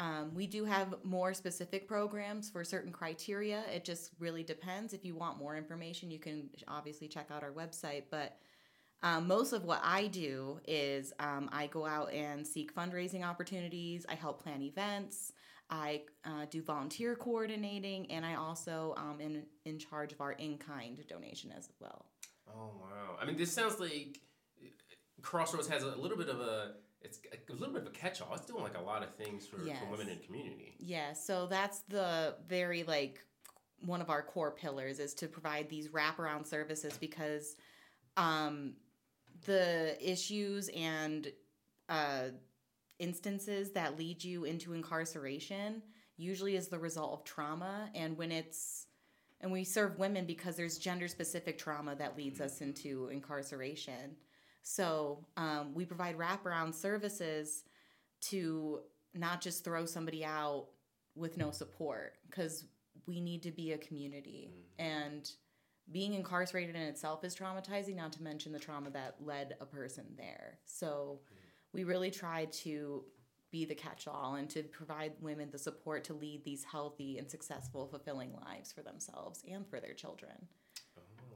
Um, 0.00 0.32
we 0.34 0.46
do 0.46 0.64
have 0.64 0.94
more 1.04 1.34
specific 1.34 1.86
programs 1.86 2.48
for 2.48 2.64
certain 2.64 2.90
criteria. 2.90 3.62
It 3.72 3.84
just 3.84 4.12
really 4.18 4.42
depends. 4.42 4.94
If 4.94 5.04
you 5.04 5.14
want 5.14 5.38
more 5.38 5.58
information, 5.58 6.10
you 6.10 6.18
can 6.18 6.48
obviously 6.66 7.06
check 7.06 7.28
out 7.30 7.42
our 7.42 7.52
website. 7.52 8.04
But 8.10 8.38
um, 9.02 9.26
most 9.26 9.52
of 9.52 9.64
what 9.64 9.82
I 9.84 10.06
do 10.06 10.58
is 10.66 11.12
um, 11.20 11.50
I 11.52 11.66
go 11.66 11.84
out 11.84 12.14
and 12.14 12.46
seek 12.46 12.74
fundraising 12.74 13.22
opportunities, 13.22 14.06
I 14.08 14.14
help 14.14 14.42
plan 14.42 14.62
events. 14.62 15.32
I 15.68 16.02
uh, 16.24 16.46
do 16.50 16.62
volunteer 16.62 17.14
coordinating, 17.14 18.10
and 18.10 18.24
I 18.24 18.34
also 18.36 18.94
am 18.96 19.20
in, 19.20 19.44
in 19.66 19.78
charge 19.78 20.12
of 20.12 20.20
our 20.22 20.32
in 20.32 20.56
kind 20.56 20.98
donation 21.08 21.52
as 21.56 21.68
well. 21.78 22.06
Oh, 22.48 22.72
wow. 22.80 23.18
I 23.20 23.26
mean, 23.26 23.36
this 23.36 23.52
sounds 23.52 23.78
like 23.78 24.18
Crossroads 25.20 25.68
has 25.68 25.82
a 25.82 25.94
little 25.94 26.16
bit 26.16 26.28
of 26.30 26.40
a 26.40 26.72
it's 27.02 27.20
a 27.48 27.52
little 27.52 27.72
bit 27.72 27.82
of 27.82 27.88
a 27.88 27.92
catch-all. 27.92 28.34
It's 28.34 28.46
doing 28.46 28.62
like 28.62 28.76
a 28.76 28.82
lot 28.82 29.02
of 29.02 29.14
things 29.14 29.46
for, 29.46 29.62
yes. 29.64 29.78
for 29.78 29.90
women 29.90 30.08
in 30.08 30.18
community. 30.18 30.74
Yeah, 30.78 31.12
so 31.12 31.46
that's 31.46 31.80
the 31.88 32.36
very 32.46 32.82
like 32.82 33.24
one 33.80 34.00
of 34.00 34.10
our 34.10 34.22
core 34.22 34.50
pillars 34.50 34.98
is 34.98 35.14
to 35.14 35.26
provide 35.26 35.68
these 35.68 35.88
wraparound 35.88 36.46
services 36.46 36.98
because 37.00 37.56
um, 38.16 38.74
the 39.46 39.96
issues 40.00 40.68
and 40.76 41.32
uh, 41.88 42.24
instances 42.98 43.70
that 43.72 43.98
lead 43.98 44.22
you 44.22 44.44
into 44.44 44.74
incarceration 44.74 45.82
usually 46.16 46.56
is 46.56 46.68
the 46.68 46.78
result 46.78 47.12
of 47.14 47.24
trauma 47.24 47.88
and 47.94 48.16
when 48.16 48.30
it's 48.30 48.86
and 49.42 49.50
we 49.50 49.64
serve 49.64 49.98
women 49.98 50.26
because 50.26 50.54
there's 50.54 50.76
gender 50.76 51.08
specific 51.08 51.56
trauma 51.56 51.94
that 51.96 52.14
leads 52.14 52.42
us 52.42 52.60
into 52.60 53.08
incarceration 53.08 54.14
so 54.62 55.24
um, 55.36 55.74
we 55.74 55.84
provide 55.84 56.16
wraparound 56.18 56.74
services 56.74 57.64
to 58.20 58.80
not 59.14 59.40
just 59.40 59.64
throw 59.64 59.84
somebody 59.84 60.24
out 60.24 60.66
with 61.14 61.36
no 61.36 61.50
support 61.50 62.14
because 62.28 62.64
we 63.06 63.20
need 63.20 63.42
to 63.42 63.50
be 63.50 63.72
a 63.72 63.78
community 63.78 64.50
mm-hmm. 64.50 64.90
and 64.90 65.32
being 65.90 66.14
incarcerated 66.14 66.76
in 66.76 66.82
itself 66.82 67.24
is 67.24 67.34
traumatizing 67.34 67.96
not 67.96 68.12
to 68.12 68.22
mention 68.22 68.52
the 68.52 68.58
trauma 68.58 68.90
that 68.90 69.16
led 69.20 69.54
a 69.60 69.66
person 69.66 70.04
there 70.16 70.58
so 70.64 71.18
mm-hmm. 71.18 71.36
we 71.72 71.84
really 71.84 72.10
try 72.10 72.44
to 72.46 73.02
be 73.50 73.64
the 73.64 73.74
catch-all 73.74 74.36
and 74.36 74.48
to 74.48 74.62
provide 74.62 75.12
women 75.20 75.48
the 75.50 75.58
support 75.58 76.04
to 76.04 76.14
lead 76.14 76.44
these 76.44 76.62
healthy 76.62 77.18
and 77.18 77.28
successful 77.28 77.86
fulfilling 77.88 78.32
lives 78.46 78.70
for 78.70 78.82
themselves 78.82 79.42
and 79.50 79.66
for 79.66 79.80
their 79.80 79.94
children 79.94 80.46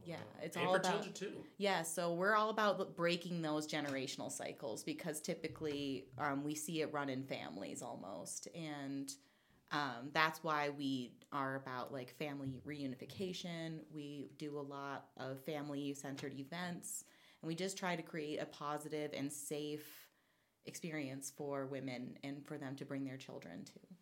yeah, 0.04 0.16
it's 0.42 0.56
and 0.56 0.66
all 0.66 0.74
about 0.74 0.92
children 0.92 1.12
too. 1.12 1.44
Yeah, 1.58 1.82
so 1.82 2.12
we're 2.12 2.34
all 2.34 2.50
about 2.50 2.96
breaking 2.96 3.42
those 3.42 3.66
generational 3.66 4.30
cycles 4.30 4.82
because 4.82 5.20
typically 5.20 6.06
um, 6.18 6.44
we 6.44 6.54
see 6.54 6.80
it 6.82 6.92
run 6.92 7.08
in 7.08 7.24
families 7.24 7.82
almost, 7.82 8.48
and 8.54 9.12
um, 9.72 10.10
that's 10.12 10.42
why 10.44 10.70
we 10.70 11.12
are 11.32 11.56
about 11.56 11.92
like 11.92 12.16
family 12.18 12.60
reunification. 12.66 13.80
We 13.92 14.30
do 14.38 14.58
a 14.58 14.60
lot 14.60 15.06
of 15.16 15.44
family 15.44 15.94
centered 15.94 16.34
events, 16.38 17.04
and 17.42 17.48
we 17.48 17.54
just 17.54 17.76
try 17.76 17.96
to 17.96 18.02
create 18.02 18.40
a 18.40 18.46
positive 18.46 19.10
and 19.14 19.32
safe 19.32 20.08
experience 20.66 21.32
for 21.36 21.66
women 21.66 22.16
and 22.22 22.44
for 22.46 22.56
them 22.58 22.76
to 22.76 22.84
bring 22.84 23.04
their 23.04 23.16
children 23.16 23.64
to. 23.64 23.93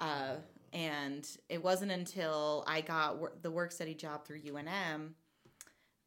Uh, 0.00 0.36
and 0.72 1.28
it 1.48 1.62
wasn't 1.62 1.92
until 1.92 2.64
I 2.66 2.80
got 2.80 3.18
wor- 3.18 3.32
the 3.42 3.50
work 3.50 3.70
study 3.70 3.94
job 3.94 4.24
through 4.26 4.40
UNM 4.40 5.10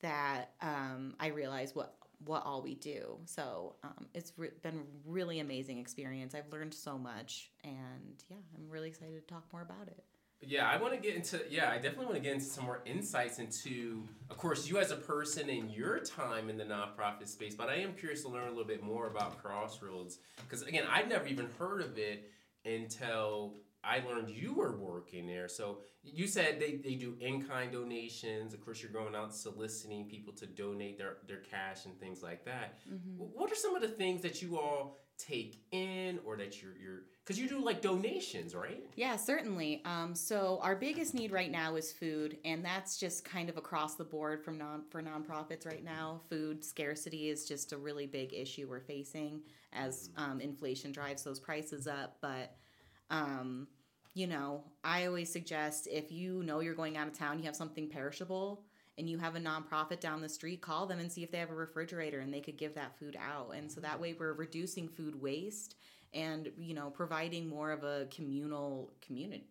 that 0.02 0.52
um, 0.62 1.16
I 1.20 1.28
realized 1.28 1.76
what 1.76 1.96
what 2.26 2.44
all 2.46 2.62
we 2.62 2.76
do. 2.76 3.18
So 3.26 3.76
um, 3.84 4.08
it's 4.14 4.34
re- 4.38 4.50
been 4.64 4.84
really 5.06 5.40
amazing 5.40 5.78
experience. 5.78 6.34
I've 6.36 6.52
learned 6.52 6.74
so 6.74 6.98
much, 6.98 7.52
and 7.64 8.24
yeah, 8.30 8.38
I'm 8.56 8.70
really 8.70 8.90
excited 8.90 9.16
to 9.16 9.34
talk 9.34 9.46
more 9.54 9.62
about 9.62 9.88
it. 9.88 10.04
Yeah, 10.41 10.70
I 10.70 10.77
want 10.77 10.94
to 10.94 11.00
get 11.00 11.15
into 11.15 11.41
yeah, 11.50 11.70
I 11.70 11.75
definitely 11.75 12.06
want 12.06 12.17
to 12.17 12.22
get 12.22 12.34
into 12.34 12.46
some 12.46 12.65
more 12.65 12.82
insights 12.86 13.39
into, 13.39 14.03
of 14.29 14.38
course, 14.38 14.70
you 14.70 14.77
as 14.77 14.91
a 14.91 14.96
person 14.96 15.50
and 15.50 15.72
your 15.72 16.00
time 16.00 16.50
in 16.50 16.58
the 16.58 16.63
nonprofit 16.63 17.27
space. 17.27 17.56
But 17.56 17.70
I 17.70 17.75
am 17.75 17.94
curious 17.94 18.22
to 18.22 18.29
learn 18.29 18.48
a 18.48 18.51
little 18.51 18.63
bit 18.63 18.84
more 18.84 19.08
about 19.08 19.41
Crossroads 19.41 20.20
because 20.44 20.62
again, 20.62 20.86
I'd 20.89 21.10
never 21.10 21.25
even 21.27 21.50
heard 21.58 21.82
of 21.82 21.98
it 21.98 22.29
until 22.65 23.56
I 23.88 24.03
learned 24.08 24.29
you 24.29 24.53
were 24.53 24.75
working 24.77 25.25
there. 25.27 25.48
So 25.48 25.79
you 26.03 26.27
said 26.27 26.60
they, 26.60 26.75
they 26.75 26.96
do 26.96 27.15
in-kind 27.22 27.72
donations. 27.72 28.53
Of 28.53 28.63
course, 28.63 28.82
you're 28.82 28.91
going 28.91 29.15
out 29.15 29.34
soliciting 29.34 30.06
people 30.06 30.34
to 30.34 30.46
donate 30.46 30.98
their, 30.98 31.17
their 31.27 31.38
cash 31.39 31.86
and 31.86 31.98
things 32.00 32.22
like 32.22 32.44
that. 32.46 32.79
Mm-hmm. 32.91 33.17
What 33.17 33.51
are 33.51 33.56
some 33.56 33.75
of 33.75 33.82
the 33.82 33.88
things 33.88 34.22
that 34.24 34.41
you 34.41 34.60
all 34.60 34.98
take 35.17 35.63
in 35.72 36.20
or 36.25 36.38
that 36.38 36.62
you're 36.62 36.77
you're 36.77 37.01
because 37.25 37.39
you 37.39 37.50
do 37.50 37.60
like 37.60 37.82
donations 37.82 38.53
right 38.53 38.84
yeah 38.96 39.15
certainly 39.15 39.82
um, 39.84 40.13
so 40.13 40.60
our 40.62 40.75
biggest 40.75 41.15
need 41.15 41.32
right 41.32 41.50
now 41.50 41.75
is 41.75 41.91
food 41.91 42.38
and 42.46 42.63
that's 42.63 42.98
just 43.00 43.25
kind 43.25 43.50
of 43.50 43.58
across 43.58 43.96
the 43.96 44.03
board 44.03 44.44
from 44.44 44.60
non 44.60 44.84
for 44.91 45.01
nonprofits 45.01 45.65
right 45.65 45.84
now 45.84 46.22
food 46.29 46.63
scarcity 46.63 47.29
is 47.29 47.48
just 47.48 47.74
a 47.74 47.77
really 47.77 48.06
big 48.06 48.32
issue 48.32 48.67
we're 48.70 48.79
facing 48.79 49.41
as 49.74 50.10
mm-hmm. 50.10 50.34
um, 50.34 50.39
inflation 50.39 50.91
drives 50.91 51.24
those 51.24 51.39
prices 51.39 51.88
up 51.88 52.17
but 52.22 52.56
um, 53.10 53.67
you 54.18 54.28
know 54.28 54.64
i 54.84 55.06
always 55.06 55.32
suggest 55.32 55.88
if 55.92 56.12
you 56.12 56.44
know 56.44 56.60
you're 56.60 56.74
going 56.74 56.98
out 56.98 57.08
of 57.08 57.18
town 57.18 57.38
you 57.38 57.46
have 57.46 57.56
something 57.56 57.88
perishable 57.88 58.64
and 58.98 59.10
you 59.10 59.18
have 59.20 59.36
a 59.36 59.40
nonprofit 59.40 60.00
down 60.00 60.22
the 60.22 60.30
street, 60.30 60.62
call 60.62 60.88
them 60.88 61.00
and 61.00 61.12
see 61.12 61.24
if 61.24 61.32
they 61.32 61.38
have 61.38 61.52
a 61.52 61.56
refrigerator 61.56 62.20
and 62.20 62.34
they 62.34 62.42
could 62.42 62.58
give 62.58 62.74
that 62.76 62.98
food 62.98 63.16
out. 63.20 63.52
And 63.56 63.72
so 63.72 63.80
that 63.82 63.94
mm-hmm. 63.94 64.02
way 64.02 64.16
we're 64.20 64.34
reducing 64.34 64.88
food 64.88 65.22
waste 65.22 65.76
and, 66.14 66.50
you 66.58 66.74
know, 66.74 66.90
providing 66.90 67.48
more 67.48 67.72
of 67.72 67.84
a 67.84 68.08
communal 68.10 68.92
community 69.06 69.46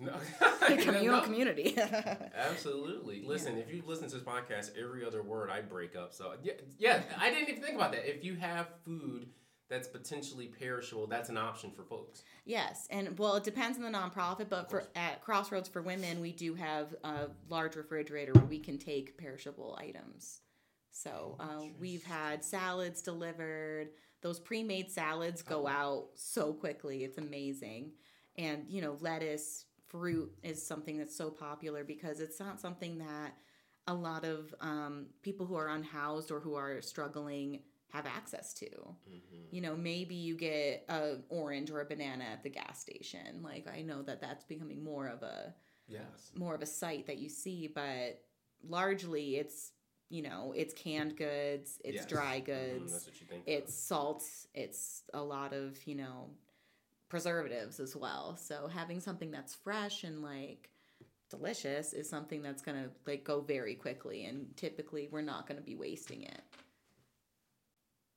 No. 0.00 0.12
communal 0.66 1.18
No. 1.18 1.20
community. 1.22 1.76
Absolutely. 2.36 3.22
Listen, 3.24 3.56
if 3.56 3.72
you 3.72 3.82
listen 3.86 4.08
to 4.08 4.16
this 4.16 4.24
podcast, 4.24 4.70
every 4.78 5.04
other 5.04 5.22
word 5.22 5.50
I 5.50 5.62
break 5.62 5.96
up. 5.96 6.12
So 6.12 6.34
yeah, 6.42 6.52
yeah, 6.78 7.02
I 7.18 7.30
didn't 7.30 7.48
even 7.48 7.62
think 7.62 7.76
about 7.76 7.92
that. 7.92 8.08
If 8.08 8.24
you 8.24 8.34
have 8.36 8.68
food 8.84 9.28
that's 9.68 9.88
potentially 9.88 10.46
perishable, 10.46 11.06
that's 11.06 11.28
an 11.28 11.38
option 11.38 11.70
for 11.70 11.82
folks. 11.82 12.22
Yes, 12.44 12.86
and 12.90 13.18
well, 13.18 13.36
it 13.36 13.44
depends 13.44 13.78
on 13.78 13.84
the 13.84 13.98
nonprofit, 13.98 14.48
but 14.48 14.70
for 14.70 14.84
at 14.94 15.22
Crossroads 15.22 15.68
for 15.68 15.82
Women, 15.82 16.20
we 16.20 16.32
do 16.32 16.54
have 16.54 16.94
a 17.04 17.28
large 17.48 17.76
refrigerator 17.76 18.32
where 18.32 18.44
we 18.44 18.58
can 18.58 18.78
take 18.78 19.16
perishable 19.16 19.78
items. 19.80 20.40
So 20.90 21.36
uh, 21.40 21.64
we've 21.80 22.04
had 22.04 22.44
salads 22.44 23.02
delivered. 23.02 23.88
Those 24.22 24.38
pre-made 24.38 24.90
salads 24.90 25.42
go 25.42 25.66
out 25.66 26.08
so 26.14 26.52
quickly; 26.52 27.04
it's 27.04 27.18
amazing. 27.18 27.92
And 28.36 28.64
you 28.68 28.82
know, 28.82 28.96
lettuce, 29.00 29.64
fruit 29.88 30.32
is 30.42 30.64
something 30.64 30.98
that's 30.98 31.16
so 31.16 31.30
popular 31.30 31.84
because 31.84 32.20
it's 32.20 32.40
not 32.40 32.60
something 32.60 32.98
that 32.98 33.34
a 33.86 33.94
lot 33.94 34.24
of 34.24 34.54
um, 34.60 35.06
people 35.22 35.46
who 35.46 35.54
are 35.54 35.68
unhoused 35.68 36.30
or 36.30 36.40
who 36.40 36.54
are 36.54 36.80
struggling 36.80 37.60
have 37.94 38.06
access 38.06 38.52
to. 38.54 38.66
You 39.50 39.60
know, 39.60 39.76
maybe 39.76 40.16
you 40.16 40.36
get 40.36 40.84
a 40.88 41.18
orange 41.28 41.70
or 41.70 41.80
a 41.80 41.84
banana 41.84 42.24
at 42.24 42.42
the 42.42 42.50
gas 42.50 42.80
station. 42.80 43.40
Like 43.42 43.66
I 43.72 43.82
know 43.82 44.02
that 44.02 44.20
that's 44.20 44.44
becoming 44.44 44.82
more 44.82 45.06
of 45.06 45.22
a 45.22 45.54
Yes. 45.86 46.32
more 46.36 46.54
of 46.54 46.62
a 46.62 46.66
sight 46.66 47.06
that 47.06 47.18
you 47.18 47.28
see, 47.28 47.68
but 47.72 48.20
largely 48.66 49.36
it's 49.36 49.70
you 50.10 50.22
know 50.22 50.52
it's 50.56 50.74
canned 50.74 51.16
goods, 51.16 51.80
it's 51.84 51.98
Yes. 51.98 52.06
dry 52.06 52.40
Mhm, 52.40 52.44
goods, 52.46 52.92
that's 52.92 53.06
what 53.06 53.20
you 53.20 53.26
think. 53.28 53.42
it's 53.46 53.74
salts, 53.74 54.48
it's 54.54 55.04
a 55.14 55.22
lot 55.22 55.52
of 55.52 55.78
you 55.86 55.94
know 55.94 56.30
preservatives 57.08 57.78
as 57.78 57.94
well. 57.94 58.36
So 58.36 58.66
having 58.66 58.98
something 59.00 59.30
that's 59.30 59.54
fresh 59.54 60.02
and 60.02 60.20
like 60.22 60.70
delicious 61.30 61.92
is 61.92 62.08
something 62.08 62.42
that's 62.42 62.62
gonna 62.62 62.90
like 63.06 63.22
go 63.22 63.40
very 63.40 63.76
quickly, 63.76 64.24
and 64.24 64.56
typically 64.56 65.08
we're 65.12 65.20
not 65.22 65.46
gonna 65.46 65.60
be 65.60 65.76
wasting 65.76 66.22
it. 66.24 66.42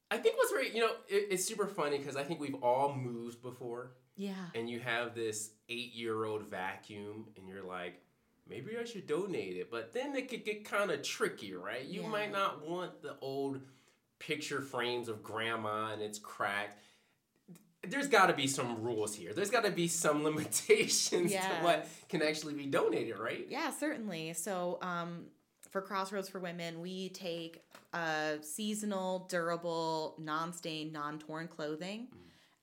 I 0.10 0.18
think 0.18 0.38
what's 0.38 0.52
very, 0.52 0.74
you 0.74 0.82
know, 0.82 0.92
it, 1.10 1.28
it's 1.32 1.46
super 1.46 1.68
funny 1.68 1.98
because 1.98 2.16
I 2.16 2.24
think 2.24 2.40
we've 2.40 2.56
all 2.64 2.94
moved 2.96 3.42
before, 3.42 3.92
Yeah. 4.16 4.34
and 4.56 4.70
you 4.70 4.80
have 4.80 5.14
this 5.16 5.52
eight-year-old 5.70 6.44
vacuum, 6.44 7.26
and 7.36 7.48
you're 7.48 7.64
like, 7.64 8.02
maybe 8.50 8.78
I 8.80 8.86
should 8.86 9.06
donate 9.08 9.58
it, 9.58 9.70
but 9.70 9.94
then 9.94 10.16
it 10.16 10.30
could 10.30 10.46
get 10.46 10.64
kind 10.64 10.92
of 10.92 11.02
tricky, 11.02 11.54
right? 11.54 11.84
You 11.84 12.04
Yeah. 12.04 12.08
might 12.08 12.32
not 12.32 12.66
want 12.66 13.02
the 13.02 13.18
old 13.20 13.60
picture 14.20 14.62
frames 14.62 15.10
of 15.10 15.22
grandma 15.22 15.92
and 15.94 16.02
it's 16.02 16.18
cracked. 16.20 16.80
There's 17.88 18.08
got 18.08 18.28
to 18.28 18.34
be 18.34 18.48
some 18.48 18.82
rules 18.82 19.14
here. 19.16 19.34
There's 19.34 19.52
got 19.52 19.64
to 19.66 19.72
be 19.72 19.88
some 19.88 20.24
limitations 20.24 21.32
to 21.34 21.40
what 21.62 21.88
can 22.10 22.22
actually 22.24 22.54
be 22.54 22.66
donated, 22.66 23.20
right? 23.20 23.46
Yeah, 23.50 23.70
certainly. 23.72 24.34
So, 24.34 24.80
um, 24.82 25.26
for 25.70 25.82
Crossroads 25.82 26.30
for 26.30 26.40
Women, 26.40 26.82
we 26.82 27.10
take 27.10 27.64
uh, 27.94 28.34
seasonal, 28.42 29.28
durable, 29.30 30.16
non-stained, 30.20 30.94
non-torn 30.94 31.48
clothing. 31.48 32.08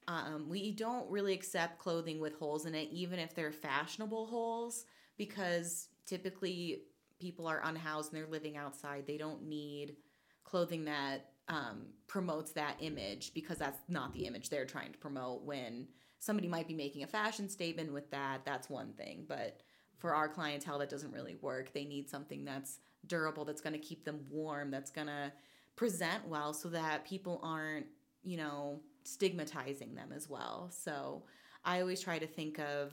Um, 0.06 0.48
we 0.48 0.70
don't 0.70 1.10
really 1.10 1.32
accept 1.32 1.78
clothing 1.78 2.20
with 2.20 2.34
holes 2.34 2.66
in 2.66 2.74
it, 2.74 2.88
even 2.90 3.18
if 3.18 3.34
they're 3.34 3.52
fashionable 3.52 4.26
holes, 4.26 4.84
because 5.16 5.88
typically 6.06 6.82
people 7.20 7.46
are 7.46 7.62
unhoused 7.64 8.12
and 8.12 8.20
they're 8.20 8.30
living 8.30 8.56
outside. 8.56 9.06
They 9.06 9.16
don't 9.16 9.44
need 9.44 9.96
clothing 10.44 10.84
that 10.84 11.30
um, 11.48 11.86
promotes 12.06 12.52
that 12.52 12.76
image 12.80 13.32
because 13.34 13.58
that's 13.58 13.80
not 13.88 14.12
the 14.12 14.26
image 14.26 14.48
they're 14.48 14.66
trying 14.66 14.92
to 14.92 14.98
promote. 14.98 15.42
When 15.42 15.86
somebody 16.18 16.48
might 16.48 16.68
be 16.68 16.74
making 16.74 17.02
a 17.02 17.06
fashion 17.06 17.48
statement 17.48 17.92
with 17.92 18.10
that, 18.10 18.44
that's 18.44 18.68
one 18.68 18.92
thing. 18.92 19.24
But 19.26 19.62
for 19.98 20.14
our 20.14 20.28
clientele, 20.28 20.78
that 20.80 20.90
doesn't 20.90 21.12
really 21.12 21.36
work. 21.36 21.72
They 21.72 21.84
need 21.84 22.10
something 22.10 22.44
that's 22.44 22.78
durable, 23.08 23.44
that's 23.44 23.60
going 23.60 23.72
to 23.72 23.78
keep 23.78 24.04
them 24.04 24.20
warm, 24.30 24.70
that's 24.70 24.90
going 24.90 25.06
to 25.08 25.32
present 25.76 26.26
well 26.28 26.52
so 26.52 26.68
that 26.68 27.04
people 27.04 27.40
aren't, 27.42 27.86
you 28.22 28.36
know, 28.36 28.80
stigmatizing 29.04 29.94
them 29.94 30.12
as 30.14 30.28
well. 30.28 30.70
So 30.70 31.24
I 31.64 31.80
always 31.80 32.00
try 32.00 32.18
to 32.18 32.26
think 32.26 32.58
of, 32.58 32.92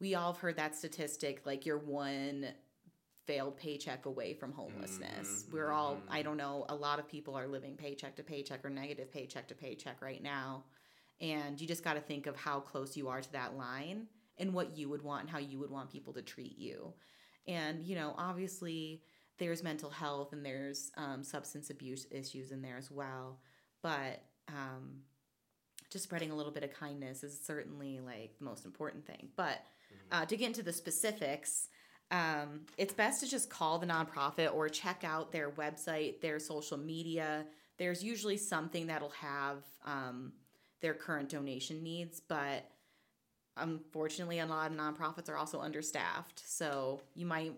we 0.00 0.14
all 0.14 0.32
have 0.32 0.40
heard 0.40 0.56
that 0.56 0.76
statistic 0.76 1.44
like 1.44 1.66
you're 1.66 1.78
one 1.78 2.48
failed 3.26 3.56
paycheck 3.56 4.06
away 4.06 4.32
from 4.32 4.52
homelessness. 4.52 5.44
Mhm, 5.44 5.52
We're 5.52 5.70
all, 5.70 5.96
mhm. 5.96 6.02
I 6.08 6.22
don't 6.22 6.36
know, 6.36 6.64
a 6.68 6.74
lot 6.74 6.98
of 6.98 7.08
people 7.08 7.34
are 7.34 7.46
living 7.46 7.76
paycheck 7.76 8.16
to 8.16 8.22
paycheck 8.22 8.64
or 8.64 8.70
negative 8.70 9.10
paycheck 9.12 9.48
to 9.48 9.54
paycheck 9.54 10.00
right 10.00 10.22
now. 10.22 10.64
And 11.20 11.60
you 11.60 11.66
just 11.66 11.84
got 11.84 11.94
to 11.94 12.00
think 12.00 12.26
of 12.26 12.36
how 12.36 12.60
close 12.60 12.96
you 12.96 13.08
are 13.08 13.20
to 13.20 13.32
that 13.32 13.56
line 13.56 14.06
and 14.38 14.54
what 14.54 14.76
you 14.76 14.88
would 14.88 15.02
want 15.02 15.22
and 15.22 15.30
how 15.30 15.38
you 15.38 15.58
would 15.58 15.70
want 15.70 15.90
people 15.90 16.12
to 16.14 16.22
treat 16.22 16.56
you. 16.58 16.94
And, 17.46 17.84
you 17.84 17.96
know, 17.96 18.14
obviously 18.16 19.02
there's 19.38 19.62
mental 19.62 19.90
health 19.90 20.32
and 20.32 20.44
there's 20.44 20.90
um, 20.96 21.22
substance 21.22 21.70
abuse 21.70 22.06
issues 22.10 22.50
in 22.50 22.62
there 22.62 22.76
as 22.76 22.90
well. 22.90 23.40
But 23.82 24.22
um, 24.48 25.02
just 25.90 26.04
spreading 26.04 26.30
a 26.30 26.34
little 26.34 26.52
bit 26.52 26.64
of 26.64 26.72
kindness 26.72 27.22
is 27.22 27.38
certainly 27.40 28.00
like 28.00 28.36
the 28.38 28.44
most 28.44 28.64
important 28.64 29.06
thing. 29.06 29.28
But 29.36 29.64
uh, 30.12 30.26
to 30.26 30.36
get 30.36 30.46
into 30.46 30.62
the 30.62 30.72
specifics, 30.72 31.68
um, 32.10 32.62
it's 32.76 32.92
best 32.92 33.20
to 33.22 33.28
just 33.28 33.50
call 33.50 33.78
the 33.78 33.86
nonprofit 33.86 34.54
or 34.54 34.68
check 34.68 35.04
out 35.04 35.32
their 35.32 35.50
website, 35.50 36.20
their 36.20 36.38
social 36.38 36.76
media. 36.78 37.44
There's 37.78 38.02
usually 38.02 38.36
something 38.36 38.86
that'll 38.86 39.10
have 39.10 39.58
um, 39.84 40.32
their 40.80 40.94
current 40.94 41.28
donation 41.28 41.82
needs, 41.82 42.20
but 42.20 42.70
unfortunately, 43.56 44.38
a 44.38 44.46
lot 44.46 44.70
of 44.70 44.76
nonprofits 44.76 45.28
are 45.28 45.36
also 45.36 45.60
understaffed. 45.60 46.42
So 46.44 47.00
you 47.14 47.26
might 47.26 47.54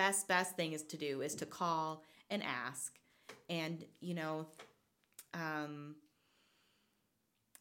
best 0.00 0.28
best 0.28 0.56
thing 0.56 0.72
is 0.72 0.82
to 0.82 0.96
do 0.96 1.20
is 1.20 1.34
to 1.34 1.44
call 1.44 2.02
and 2.30 2.42
ask, 2.42 2.98
and 3.50 3.84
you 4.00 4.14
know, 4.14 4.46
um, 5.34 5.94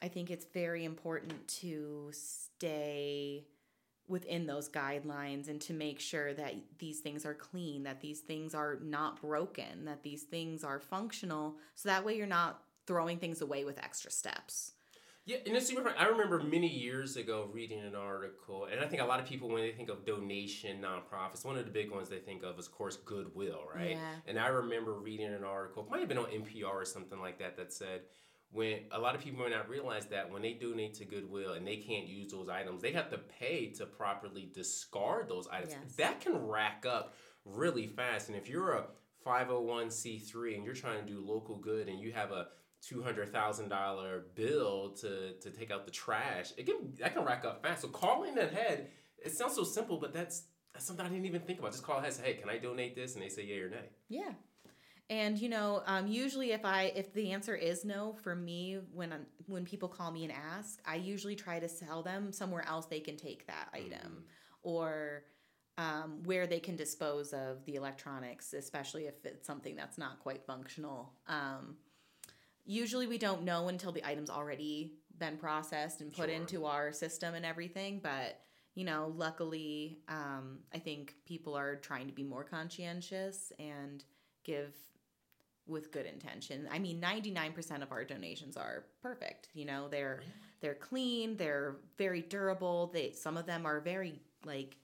I 0.02 0.08
think 0.08 0.32
it's 0.32 0.46
very 0.54 0.86
important 0.86 1.46
to 1.62 2.10
stay 2.14 3.46
within 4.08 4.48
those 4.48 4.70
guidelines 4.70 5.50
and 5.50 5.60
to 5.60 5.74
make 5.74 6.00
sure 6.00 6.34
that 6.34 6.56
these 6.80 7.02
things 7.02 7.26
are 7.26 7.34
clean, 7.34 7.84
that 7.84 8.00
these 8.00 8.22
things 8.22 8.56
are 8.56 8.80
not 8.82 9.22
broken, 9.22 9.84
that 9.84 10.02
these 10.02 10.24
things 10.24 10.64
are 10.64 10.80
functional. 10.80 11.58
So 11.76 11.90
that 11.90 12.06
way 12.06 12.16
you're 12.16 12.26
not 12.26 12.64
throwing 12.88 13.20
things 13.20 13.42
away 13.42 13.66
with 13.66 13.78
extra 13.84 14.12
steps. 14.12 14.72
Yeah, 15.30 15.38
and 15.46 15.56
it's 15.56 15.68
super 15.68 15.84
fun. 15.84 15.94
I 15.96 16.08
remember 16.08 16.40
many 16.40 16.68
years 16.68 17.16
ago 17.16 17.48
reading 17.54 17.82
an 17.82 17.94
article, 17.94 18.66
and 18.66 18.80
I 18.82 18.88
think 18.88 19.00
a 19.00 19.06
lot 19.06 19.20
of 19.20 19.28
people, 19.28 19.48
when 19.48 19.62
they 19.62 19.72
think 19.72 19.88
of 19.90 20.04
donation 20.04 20.82
nonprofits, 20.82 21.46
one 21.46 21.56
of 21.56 21.66
the 21.66 21.72
big 21.72 21.92
ones 21.92 22.10
they 22.10 22.18
think 22.18 22.42
of 22.42 22.58
is, 22.58 22.66
of 22.66 22.72
course, 22.72 22.98
Goodwill, 23.06 23.60
right? 23.76 23.92
Yeah. 23.92 24.16
And 24.26 24.40
I 24.40 24.48
remember 24.48 24.94
reading 24.94 25.28
an 25.28 25.44
article, 25.44 25.84
it 25.84 25.92
might 25.92 26.00
have 26.00 26.10
been 26.10 26.18
on 26.18 26.26
NPR 26.26 26.74
or 26.74 26.84
something 26.84 27.20
like 27.20 27.38
that, 27.38 27.58
that 27.58 27.72
said 27.72 28.02
when 28.52 28.80
a 28.92 29.00
lot 29.00 29.14
of 29.14 29.22
people 29.22 29.44
may 29.44 29.52
not 29.52 29.70
realize 29.70 30.08
that 30.08 30.32
when 30.32 30.42
they 30.42 30.54
donate 30.54 30.96
to 30.96 31.06
Goodwill 31.06 31.54
and 31.54 31.68
they 31.68 31.78
can't 31.78 32.08
use 32.08 32.32
those 32.32 32.50
items, 32.50 32.82
they 32.82 32.94
have 32.94 33.12
to 33.12 33.20
pay 33.20 33.68
to 33.74 33.86
properly 33.86 34.50
discard 34.52 35.30
those 35.30 35.48
items. 35.52 35.76
Yes. 35.80 35.96
That 35.98 36.22
can 36.22 36.44
rack 36.48 36.88
up 36.90 37.14
really 37.46 37.86
fast. 37.86 38.30
And 38.30 38.36
if 38.36 38.50
you're 38.50 38.72
a 38.72 38.86
501c3 39.28 40.56
and 40.56 40.66
you're 40.66 40.74
trying 40.74 41.06
to 41.06 41.06
do 41.06 41.24
local 41.24 41.58
good 41.58 41.88
and 41.88 42.00
you 42.00 42.14
have 42.14 42.32
a 42.32 42.48
two 42.82 43.02
hundred 43.04 43.32
thousand 43.32 43.70
dollar 43.70 44.26
bill 44.36 44.96
to 45.02 45.34
to 45.42 45.50
take 45.52 45.72
out 45.72 45.86
the 45.86 45.92
trash, 45.92 46.52
it 46.58 46.66
can 46.66 46.94
that 47.00 47.14
can 47.14 47.26
rack 47.26 47.46
up 47.46 47.62
fast. 47.62 47.82
So 47.82 47.88
calling 47.90 48.38
ahead, 48.38 48.90
it 49.24 49.32
sounds 49.32 49.56
so 49.56 49.64
simple, 49.64 49.98
but 49.98 50.14
that's 50.14 50.44
that's 50.74 50.86
something 50.86 51.06
I 51.06 51.10
didn't 51.10 51.26
even 51.26 51.42
think 51.42 51.60
about. 51.60 51.72
Just 51.72 51.84
call 51.84 51.98
ahead, 51.98 52.14
say, 52.14 52.24
hey, 52.24 52.34
can 52.36 52.50
I 52.50 52.58
donate 52.58 52.96
this? 52.96 53.16
And 53.16 53.24
they 53.24 53.30
say 53.30 53.46
yay 53.46 53.60
or 53.60 53.70
nay. 53.70 53.90
Yeah. 54.08 54.32
And 55.10 55.40
you 55.40 55.50
know, 55.50 55.82
um, 55.88 56.08
usually 56.08 56.52
if 56.52 56.64
I 56.64 56.92
if 56.96 57.14
the 57.14 57.32
answer 57.32 57.56
is 57.56 57.84
no 57.84 58.14
for 58.22 58.36
me 58.36 58.80
when 58.94 59.12
I'm, 59.12 59.26
when 59.48 59.66
people 59.66 59.90
call 59.90 60.12
me 60.12 60.24
and 60.24 60.34
ask, 60.34 60.80
I 60.86 60.96
usually 60.96 61.36
try 61.36 61.60
to 61.60 61.68
sell 61.68 62.04
them 62.04 62.32
somewhere 62.32 62.66
else 62.68 62.86
they 62.86 63.00
can 63.00 63.18
take 63.18 63.48
that 63.48 63.70
item 63.74 64.24
or 64.62 65.24
um, 65.80 66.22
where 66.26 66.46
they 66.46 66.60
can 66.60 66.76
dispose 66.76 67.34
of 67.34 67.66
the 67.66 67.76
electronics, 67.76 68.54
especially 68.54 69.06
if 69.08 69.26
it's 69.26 69.48
something 69.48 69.76
that's 69.76 69.98
not 69.98 70.20
quite 70.20 70.46
functional. 70.46 71.14
Um, 71.26 71.78
usually 72.70 73.08
we 73.08 73.18
don't 73.18 73.44
know 73.44 73.68
until 73.68 73.92
the 73.92 74.06
item's 74.06 74.30
already 74.30 74.94
been 75.18 75.38
processed 75.38 76.02
and 76.02 76.14
put 76.14 76.30
Sure. 76.30 76.36
into 76.36 76.66
our 76.66 76.94
system 76.94 77.34
and 77.34 77.46
everything, 77.46 78.00
but 78.00 78.40
you 78.76 78.86
know, 78.86 79.12
luckily, 79.18 80.00
um, 80.08 80.60
I 80.74 80.78
think 80.80 81.16
people 81.26 81.58
are 81.58 81.76
trying 81.78 82.08
to 82.08 82.14
be 82.14 82.24
more 82.24 82.44
conscientious 82.44 83.52
and 83.60 84.06
give 84.44 84.74
with 85.66 85.92
good 85.92 86.06
intention. 86.06 86.68
I 86.72 86.80
mean, 86.80 87.02
99% 87.02 87.82
of 87.82 87.92
our 87.92 88.06
donations 88.06 88.56
are 88.56 88.86
perfect. 89.02 89.50
You 89.54 89.66
know, 89.66 89.88
they're 89.90 90.22
they're 90.62 90.76
clean, 90.76 91.36
they're 91.38 91.78
very 91.98 92.22
durable. 92.22 92.88
They 92.94 93.12
some 93.12 93.36
of 93.36 93.46
them 93.48 93.66
are 93.66 93.80
very 93.82 94.22
like 94.46 94.78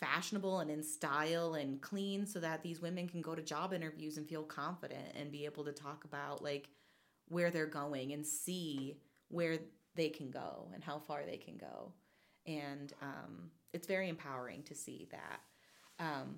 fashionable 0.00 0.60
and 0.60 0.70
in 0.70 0.82
style 0.82 1.54
and 1.54 1.80
clean 1.80 2.26
so 2.26 2.40
that 2.40 2.62
these 2.62 2.80
women 2.80 3.08
can 3.08 3.22
go 3.22 3.34
to 3.34 3.42
job 3.42 3.72
interviews 3.72 4.16
and 4.16 4.28
feel 4.28 4.42
confident 4.42 5.14
and 5.14 5.30
be 5.30 5.44
able 5.44 5.64
to 5.64 5.72
talk 5.72 6.04
about 6.04 6.42
like 6.42 6.68
where 7.30 7.50
they're 7.50 7.66
going 7.66 8.12
and 8.12 8.26
see 8.26 8.98
where 9.28 9.58
they 9.94 10.08
can 10.08 10.30
go 10.30 10.68
and 10.74 10.84
how 10.84 10.98
far 10.98 11.22
they 11.24 11.36
can 11.36 11.56
go. 11.56 11.92
And 12.46 12.92
um, 13.00 13.50
it's 13.72 13.86
very 13.86 14.08
empowering 14.08 14.62
to 14.64 14.74
see 14.74 15.08
that. 15.10 15.40
Um, 15.98 16.36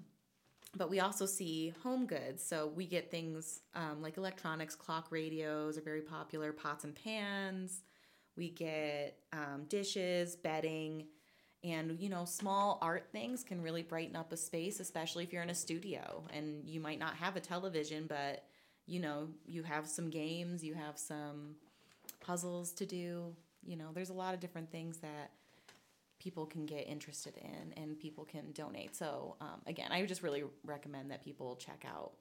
but 0.76 0.88
we 0.88 1.00
also 1.00 1.26
see 1.26 1.72
home 1.82 2.06
goods. 2.06 2.42
So 2.42 2.72
we 2.74 2.86
get 2.86 3.10
things 3.10 3.60
um, 3.74 4.00
like 4.00 4.16
electronics, 4.16 4.74
clock 4.74 5.08
radios 5.10 5.76
are 5.76 5.82
very 5.82 6.00
popular, 6.00 6.52
pots 6.52 6.84
and 6.84 6.94
pans. 6.94 7.82
We 8.36 8.50
get 8.50 9.18
um, 9.32 9.64
dishes, 9.68 10.36
bedding, 10.36 11.06
and 11.64 11.98
you 12.00 12.08
know, 12.08 12.24
small 12.24 12.78
art 12.82 13.08
things 13.12 13.44
can 13.44 13.62
really 13.62 13.82
brighten 13.82 14.16
up 14.16 14.32
a 14.32 14.36
space, 14.36 14.80
especially 14.80 15.24
if 15.24 15.32
you're 15.32 15.42
in 15.42 15.50
a 15.50 15.54
studio 15.54 16.24
and 16.32 16.66
you 16.66 16.80
might 16.80 16.98
not 16.98 17.14
have 17.16 17.36
a 17.36 17.40
television, 17.40 18.06
but 18.08 18.44
you 18.86 19.00
know, 19.00 19.28
you 19.46 19.62
have 19.62 19.86
some 19.86 20.10
games, 20.10 20.62
you 20.62 20.74
have 20.74 20.98
some 20.98 21.54
puzzles 22.20 22.72
to 22.72 22.86
do. 22.86 23.34
You 23.64 23.76
know, 23.76 23.90
there's 23.94 24.10
a 24.10 24.14
lot 24.14 24.34
of 24.34 24.40
different 24.40 24.70
things 24.70 24.98
that 24.98 25.30
people 26.18 26.46
can 26.46 26.66
get 26.66 26.86
interested 26.86 27.36
in 27.36 27.72
and 27.82 27.98
people 27.98 28.24
can 28.24 28.52
donate. 28.52 28.94
So, 28.94 29.36
um, 29.40 29.60
again, 29.66 29.90
I 29.90 30.04
just 30.06 30.22
really 30.22 30.44
recommend 30.64 31.10
that 31.10 31.24
people 31.24 31.56
check 31.56 31.84
out 31.86 32.12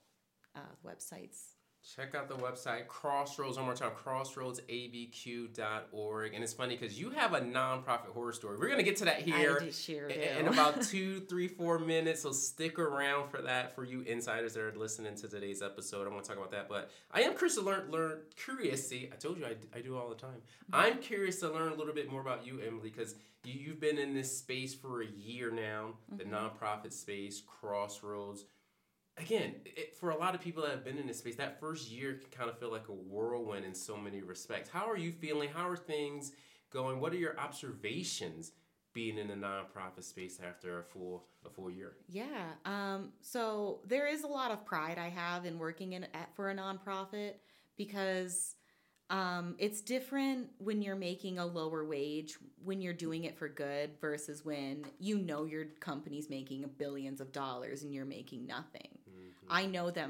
uh, 0.55 0.59
websites 0.85 1.55
Check 1.83 2.13
out 2.13 2.29
the 2.29 2.35
website 2.35 2.85
Crossroads 2.87 3.57
one 3.57 3.65
more 3.65 3.73
time, 3.73 3.89
crossroadsabq.org. 3.91 6.33
And 6.33 6.43
it's 6.43 6.53
funny 6.53 6.77
because 6.77 6.99
you 6.99 7.09
have 7.09 7.33
a 7.33 7.41
nonprofit 7.41 8.09
horror 8.13 8.33
story. 8.33 8.59
We're 8.59 8.69
gonna 8.69 8.83
get 8.83 8.97
to 8.97 9.05
that 9.05 9.21
here 9.21 9.67
sure 9.71 10.07
in, 10.07 10.45
in 10.45 10.47
about 10.47 10.79
two, 10.83 11.21
three, 11.21 11.47
four 11.47 11.79
minutes. 11.79 12.21
So 12.21 12.33
stick 12.33 12.77
around 12.77 13.29
for 13.29 13.41
that 13.41 13.73
for 13.73 13.83
you 13.83 14.01
insiders 14.01 14.53
that 14.53 14.61
are 14.61 14.75
listening 14.75 15.15
to 15.15 15.27
today's 15.27 15.63
episode. 15.63 16.07
I 16.07 16.11
want 16.11 16.23
to 16.23 16.29
talk 16.29 16.37
about 16.37 16.51
that, 16.51 16.69
but 16.69 16.91
I 17.11 17.21
am 17.21 17.33
curious 17.33 17.55
to 17.55 17.61
learn. 17.61 17.89
Learn 17.89 18.19
curious. 18.35 18.87
See, 18.87 19.09
I 19.11 19.15
told 19.15 19.39
you 19.39 19.47
I, 19.47 19.55
I 19.75 19.81
do 19.81 19.97
all 19.97 20.09
the 20.09 20.15
time. 20.15 20.43
Mm-hmm. 20.71 20.75
I'm 20.75 20.99
curious 20.99 21.39
to 21.39 21.49
learn 21.49 21.71
a 21.71 21.75
little 21.75 21.95
bit 21.95 22.11
more 22.11 22.21
about 22.21 22.45
you, 22.45 22.59
Emily, 22.59 22.91
because 22.91 23.15
you, 23.43 23.59
you've 23.59 23.79
been 23.79 23.97
in 23.97 24.13
this 24.13 24.37
space 24.37 24.75
for 24.75 25.01
a 25.01 25.07
year 25.07 25.49
now, 25.49 25.95
mm-hmm. 26.13 26.17
the 26.17 26.25
nonprofit 26.25 26.93
space, 26.93 27.41
Crossroads 27.41 28.45
again, 29.21 29.55
it, 29.65 29.97
for 29.97 30.09
a 30.09 30.17
lot 30.17 30.35
of 30.35 30.41
people 30.41 30.63
that 30.63 30.71
have 30.71 30.83
been 30.83 30.97
in 30.97 31.07
this 31.07 31.19
space, 31.19 31.35
that 31.35 31.59
first 31.59 31.89
year 31.89 32.13
can 32.13 32.29
kind 32.29 32.49
of 32.49 32.57
feel 32.59 32.71
like 32.71 32.87
a 32.89 32.93
whirlwind 32.93 33.65
in 33.65 33.73
so 33.73 33.95
many 33.97 34.21
respects. 34.21 34.69
How 34.69 34.89
are 34.89 34.97
you 34.97 35.11
feeling? 35.11 35.49
How 35.49 35.67
are 35.67 35.77
things 35.77 36.31
going? 36.71 36.99
What 36.99 37.13
are 37.13 37.17
your 37.17 37.39
observations 37.39 38.51
being 38.93 39.17
in 39.17 39.27
the 39.27 39.35
nonprofit 39.35 40.03
space 40.03 40.39
after 40.45 40.79
a 40.79 40.83
full 40.83 41.25
a 41.45 41.49
full 41.49 41.71
year? 41.71 41.93
Yeah. 42.09 42.51
Um, 42.65 43.09
so 43.21 43.81
there 43.87 44.07
is 44.07 44.23
a 44.23 44.27
lot 44.27 44.51
of 44.51 44.65
pride 44.65 44.97
I 44.97 45.09
have 45.09 45.45
in 45.45 45.57
working 45.57 45.93
in 45.93 46.03
at, 46.13 46.35
for 46.35 46.49
a 46.49 46.55
nonprofit 46.55 47.35
because 47.77 48.55
um, 49.09 49.55
it's 49.57 49.81
different 49.81 50.47
when 50.57 50.81
you're 50.81 50.95
making 50.95 51.37
a 51.37 51.45
lower 51.45 51.83
wage 51.83 52.37
when 52.63 52.81
you're 52.81 52.93
doing 52.93 53.25
it 53.25 53.37
for 53.37 53.49
good 53.49 53.91
versus 53.99 54.45
when 54.45 54.85
you 54.99 55.17
know 55.17 55.43
your 55.43 55.65
company's 55.81 56.29
making 56.29 56.69
billions 56.77 57.19
of 57.19 57.31
dollars 57.33 57.83
and 57.83 57.93
you're 57.93 58.05
making 58.05 58.45
nothing. 58.45 58.90
I 59.51 59.65
know 59.65 59.91
that 59.91 60.09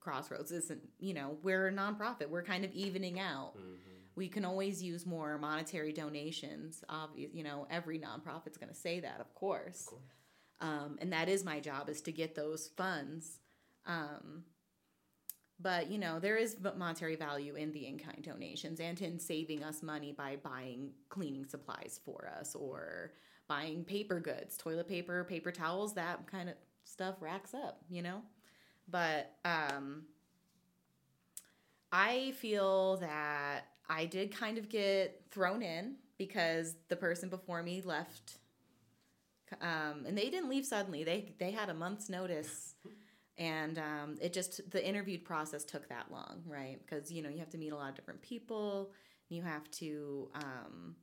Crossroads 0.00 0.50
isn't, 0.50 0.80
you 0.98 1.14
know, 1.14 1.36
we're 1.42 1.68
a 1.68 1.72
nonprofit. 1.72 2.28
We're 2.28 2.42
kind 2.42 2.64
of 2.64 2.72
evening 2.72 3.20
out. 3.20 3.52
Mm-hmm. 3.56 3.74
We 4.16 4.28
can 4.28 4.44
always 4.44 4.82
use 4.82 5.06
more 5.06 5.38
monetary 5.38 5.92
donations. 5.92 6.82
Obviously, 6.88 7.38
you 7.38 7.44
know, 7.44 7.66
every 7.70 7.98
nonprofit's 7.98 8.58
going 8.58 8.68
to 8.68 8.74
say 8.74 9.00
that, 9.00 9.20
of 9.20 9.34
course. 9.34 9.82
Of 9.82 9.86
course. 9.86 10.02
Um, 10.60 10.98
and 11.00 11.12
that 11.12 11.28
is 11.28 11.44
my 11.44 11.60
job 11.60 11.88
is 11.88 12.00
to 12.02 12.12
get 12.12 12.34
those 12.34 12.68
funds. 12.76 13.38
Um, 13.86 14.44
but 15.62 15.90
you 15.90 15.98
know 15.98 16.18
there 16.18 16.36
is 16.36 16.56
monetary 16.76 17.16
value 17.16 17.54
in 17.54 17.72
the 17.72 17.86
in-kind 17.86 18.22
donations 18.22 18.80
and 18.80 19.00
in 19.00 19.18
saving 19.18 19.62
us 19.62 19.82
money 19.82 20.12
by 20.12 20.36
buying 20.42 20.90
cleaning 21.08 21.44
supplies 21.44 22.00
for 22.04 22.30
us 22.38 22.54
or 22.54 23.12
buying 23.48 23.84
paper 23.84 24.20
goods 24.20 24.56
toilet 24.56 24.88
paper 24.88 25.24
paper 25.24 25.52
towels 25.52 25.94
that 25.94 26.26
kind 26.26 26.48
of 26.48 26.54
stuff 26.84 27.16
racks 27.20 27.54
up 27.54 27.78
you 27.90 28.02
know 28.02 28.22
but 28.90 29.36
um, 29.44 30.04
I 31.92 32.32
feel 32.38 32.96
that 32.98 33.66
I 33.88 34.06
did 34.06 34.34
kind 34.34 34.58
of 34.58 34.68
get 34.68 35.22
thrown 35.30 35.62
in 35.62 35.96
because 36.18 36.76
the 36.88 36.96
person 36.96 37.28
before 37.28 37.62
me 37.62 37.82
left. 37.84 38.38
Um, 39.60 40.04
and 40.06 40.16
they 40.16 40.30
didn't 40.30 40.48
leave 40.48 40.64
suddenly. 40.64 41.02
They 41.02 41.34
they 41.38 41.50
had 41.50 41.70
a 41.70 41.74
month's 41.74 42.08
notice, 42.08 42.76
and 43.36 43.78
um, 43.78 44.16
it 44.20 44.32
just 44.32 44.70
the 44.70 44.86
interview 44.86 45.18
process 45.18 45.64
took 45.64 45.88
that 45.88 46.12
long, 46.12 46.42
right? 46.46 46.78
Because 46.78 47.10
you 47.10 47.20
know 47.20 47.28
you 47.28 47.38
have 47.38 47.50
to 47.50 47.58
meet 47.58 47.72
a 47.72 47.76
lot 47.76 47.88
of 47.88 47.96
different 47.96 48.22
people. 48.22 48.92
You 49.28 49.42
have 49.42 49.68
to 49.72 50.30
um, 50.34 50.94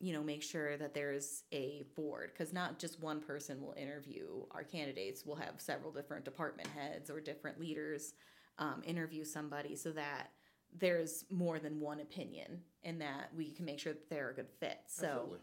you 0.00 0.12
know 0.14 0.22
make 0.22 0.42
sure 0.42 0.76
that 0.78 0.94
there's 0.94 1.44
a 1.52 1.84
board 1.94 2.30
because 2.32 2.52
not 2.52 2.78
just 2.78 3.00
one 3.00 3.20
person 3.20 3.60
will 3.60 3.74
interview 3.76 4.26
our 4.50 4.64
candidates 4.64 5.24
we'll 5.24 5.36
have 5.36 5.54
several 5.58 5.92
different 5.92 6.24
department 6.24 6.68
heads 6.68 7.10
or 7.10 7.20
different 7.20 7.60
leaders 7.60 8.14
um, 8.58 8.82
interview 8.84 9.24
somebody 9.24 9.76
so 9.76 9.90
that 9.92 10.30
there's 10.78 11.24
more 11.30 11.58
than 11.58 11.80
one 11.80 12.00
opinion 12.00 12.60
and 12.84 13.00
that 13.00 13.30
we 13.36 13.50
can 13.50 13.64
make 13.64 13.78
sure 13.78 13.92
that 13.92 14.08
they're 14.08 14.30
a 14.30 14.34
good 14.34 14.48
fit 14.58 14.78
so 14.86 15.06
Absolutely. 15.06 15.38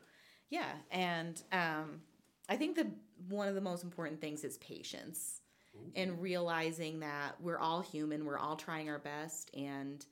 yeah 0.50 0.72
and 0.92 1.44
um, 1.52 2.02
i 2.50 2.56
think 2.56 2.76
the 2.76 2.88
one 3.30 3.48
of 3.48 3.56
the 3.56 3.62
most 3.62 3.84
important 3.84 4.20
things 4.20 4.44
is 4.44 4.58
patience 4.58 5.42
Ooh. 5.76 5.92
and 5.96 6.22
realizing 6.22 7.00
that 7.02 7.40
we're 7.40 7.60
all 7.60 7.82
human 7.82 8.26
we're 8.26 8.40
all 8.40 8.56
trying 8.56 8.90
our 8.90 9.00
best 9.00 9.52
and 9.54 10.06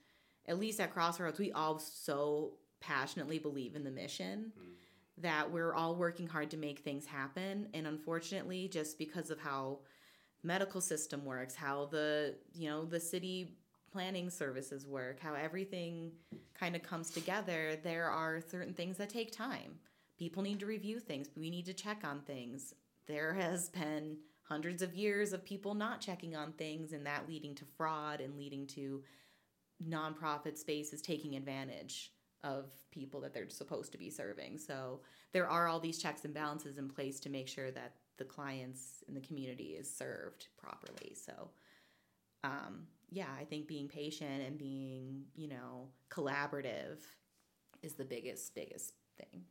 at 0.48 0.60
least 0.60 0.80
at 0.80 0.94
crossroads 0.94 1.40
we 1.40 1.52
all 1.52 1.80
so 1.80 2.54
passionately 2.80 3.40
believe 3.40 3.76
in 3.76 3.84
the 3.84 3.92
mission 3.92 4.52
mm. 4.58 4.64
that 5.18 5.52
we're 5.52 5.74
all 5.74 5.96
working 5.96 6.28
hard 6.28 6.52
to 6.52 6.58
make 6.58 6.80
things 6.80 7.06
happen. 7.06 7.68
And 7.74 7.88
unfortunately 7.88 8.68
just 8.68 8.98
because 8.98 9.30
of 9.30 9.40
how 9.40 9.80
medical 10.46 10.80
system 10.80 11.26
works 11.26 11.56
how 11.56 11.86
the 11.86 12.36
you 12.54 12.70
know 12.70 12.86
the 12.86 13.00
city 13.00 13.58
planning 13.92 14.30
services 14.30 14.86
work 14.86 15.20
how 15.20 15.34
everything 15.34 16.12
kind 16.54 16.76
of 16.76 16.84
comes 16.84 17.10
together 17.10 17.76
there 17.84 18.10
are 18.10 18.42
certain 18.48 18.74
things 18.74 18.98
that 18.98 19.10
take 19.10 19.32
time. 19.32 19.80
People 20.18 20.44
need 20.44 20.60
to 20.60 20.66
review 20.66 21.00
things. 21.00 21.28
We 21.36 21.50
need 21.50 21.66
to 21.66 21.74
check 21.74 22.04
on 22.06 22.22
things. 22.22 22.74
There 23.06 23.34
has 23.34 23.70
been 23.70 24.18
hundreds 24.44 24.82
of 24.82 24.94
years 24.94 25.34
of 25.34 25.44
people 25.44 25.74
not 25.74 26.00
checking 26.00 26.36
on 26.36 26.54
things 26.54 26.94
and 26.94 27.06
that 27.06 27.28
leading 27.28 27.56
to 27.56 27.66
fraud 27.78 28.22
and 28.22 28.38
leading 28.38 28.68
to 28.68 29.04
nonprofit 29.90 30.58
spaces 30.58 31.02
taking 31.02 31.36
advantage 31.36 32.12
of 32.46 32.66
people 32.92 33.20
that 33.22 33.34
they're 33.34 33.50
supposed 33.50 33.92
to 33.92 33.98
be 33.98 34.10
serving. 34.10 34.58
So 34.60 35.02
there 35.34 35.50
are 35.50 35.68
all 35.68 35.80
these 35.80 35.98
checks 35.98 36.24
and 36.24 36.34
balances 36.34 36.78
in 36.78 36.88
place 36.88 37.20
to 37.22 37.30
make 37.30 37.48
sure 37.48 37.72
that 37.72 37.96
the 38.18 38.24
clients 38.24 39.04
in 39.08 39.14
the 39.16 39.20
community 39.20 39.76
is 39.78 39.94
served 39.94 40.48
properly. 40.58 41.14
So 41.14 41.50
um, 42.44 42.88
yeah, 43.10 43.28
I 43.40 43.44
think 43.44 43.68
being 43.68 43.88
patient 43.88 44.44
and 44.46 44.58
being, 44.58 45.24
you 45.36 45.48
know, 45.48 45.90
collaborative 46.10 47.00
is 47.82 47.94
the 47.94 48.06
biggest, 48.06 48.54
biggest 48.54 48.94
thing 49.18 49.44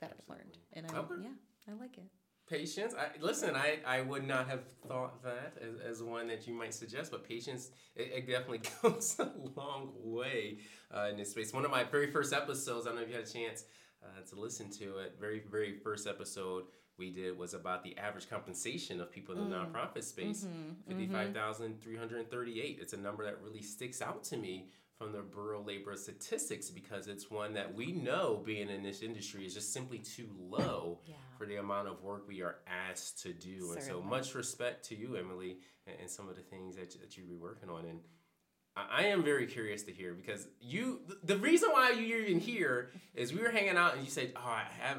that 0.00 0.10
Absolutely. 0.10 0.18
I've 0.18 0.38
learned. 0.38 0.58
And 0.72 0.86
I, 0.86 0.98
okay. 0.98 1.22
yeah, 1.22 1.74
I 1.74 1.78
like 1.78 1.96
it. 1.96 2.04
Patience. 2.48 2.94
I, 2.98 3.06
listen, 3.20 3.54
I, 3.56 3.78
I 3.86 4.02
would 4.02 4.26
not 4.26 4.48
have 4.48 4.64
thought 4.86 5.22
that 5.22 5.54
as, 5.60 5.98
as 5.98 6.02
one 6.02 6.26
that 6.28 6.46
you 6.46 6.52
might 6.52 6.74
suggest, 6.74 7.10
but 7.10 7.26
patience, 7.26 7.70
it, 7.96 8.12
it 8.14 8.26
definitely 8.26 8.60
goes 8.82 9.16
a 9.18 9.30
long 9.56 9.92
way 10.02 10.58
uh, 10.94 11.08
in 11.10 11.16
this 11.16 11.30
space. 11.30 11.52
One 11.52 11.64
of 11.64 11.70
my 11.70 11.84
very 11.84 12.10
first 12.10 12.32
episodes, 12.32 12.86
I 12.86 12.90
don't 12.90 12.96
know 12.96 13.02
if 13.02 13.08
you 13.08 13.14
had 13.14 13.24
a 13.24 13.30
chance 13.30 13.64
uh, 14.02 14.20
to 14.28 14.40
listen 14.40 14.70
to 14.70 14.98
it, 14.98 15.16
very, 15.18 15.42
very 15.50 15.72
first 15.72 16.06
episode 16.06 16.64
we 16.98 17.10
did 17.10 17.38
was 17.38 17.54
about 17.54 17.82
the 17.82 17.96
average 17.96 18.28
compensation 18.28 19.00
of 19.00 19.10
people 19.10 19.34
in 19.36 19.50
the 19.50 19.56
mm. 19.56 19.72
nonprofit 19.72 20.04
space 20.04 20.44
mm-hmm. 20.44 20.98
55,338. 20.98 22.78
It's 22.80 22.92
a 22.92 22.96
number 22.96 23.24
that 23.24 23.40
really 23.42 23.62
sticks 23.62 24.02
out 24.02 24.22
to 24.24 24.36
me 24.36 24.68
from 25.02 25.12
the 25.12 25.22
Bureau 25.22 25.62
Labor 25.62 25.96
Statistics 25.96 26.70
because 26.70 27.08
it's 27.08 27.30
one 27.30 27.54
that 27.54 27.74
we 27.74 27.92
know 27.92 28.40
being 28.44 28.68
in 28.68 28.82
this 28.82 29.02
industry 29.02 29.44
is 29.44 29.54
just 29.54 29.72
simply 29.72 29.98
too 29.98 30.28
low 30.38 31.00
yeah. 31.06 31.14
for 31.36 31.46
the 31.46 31.56
amount 31.56 31.88
of 31.88 32.02
work 32.02 32.28
we 32.28 32.42
are 32.42 32.56
asked 32.66 33.20
to 33.22 33.32
do. 33.32 33.60
Certainly. 33.60 33.76
And 33.76 33.84
so 33.84 34.00
much 34.00 34.34
respect 34.34 34.84
to 34.88 34.96
you, 34.96 35.16
Emily, 35.16 35.58
and, 35.86 35.96
and 36.00 36.10
some 36.10 36.28
of 36.28 36.36
the 36.36 36.42
things 36.42 36.76
that, 36.76 36.92
that 37.00 37.16
you 37.16 37.24
be 37.24 37.34
working 37.34 37.68
on. 37.68 37.84
And 37.86 37.98
I, 38.76 38.86
I 38.98 39.02
am 39.06 39.24
very 39.24 39.46
curious 39.46 39.82
to 39.84 39.92
hear 39.92 40.14
because 40.14 40.46
you, 40.60 41.00
the 41.24 41.36
reason 41.36 41.70
why 41.70 41.90
you're 41.90 42.20
even 42.20 42.38
here 42.38 42.90
is 43.14 43.32
we 43.32 43.40
were 43.40 43.50
hanging 43.50 43.76
out 43.76 43.94
and 43.94 44.04
you 44.04 44.10
said, 44.10 44.32
oh, 44.36 44.40
I 44.40 44.64
have 44.78 44.98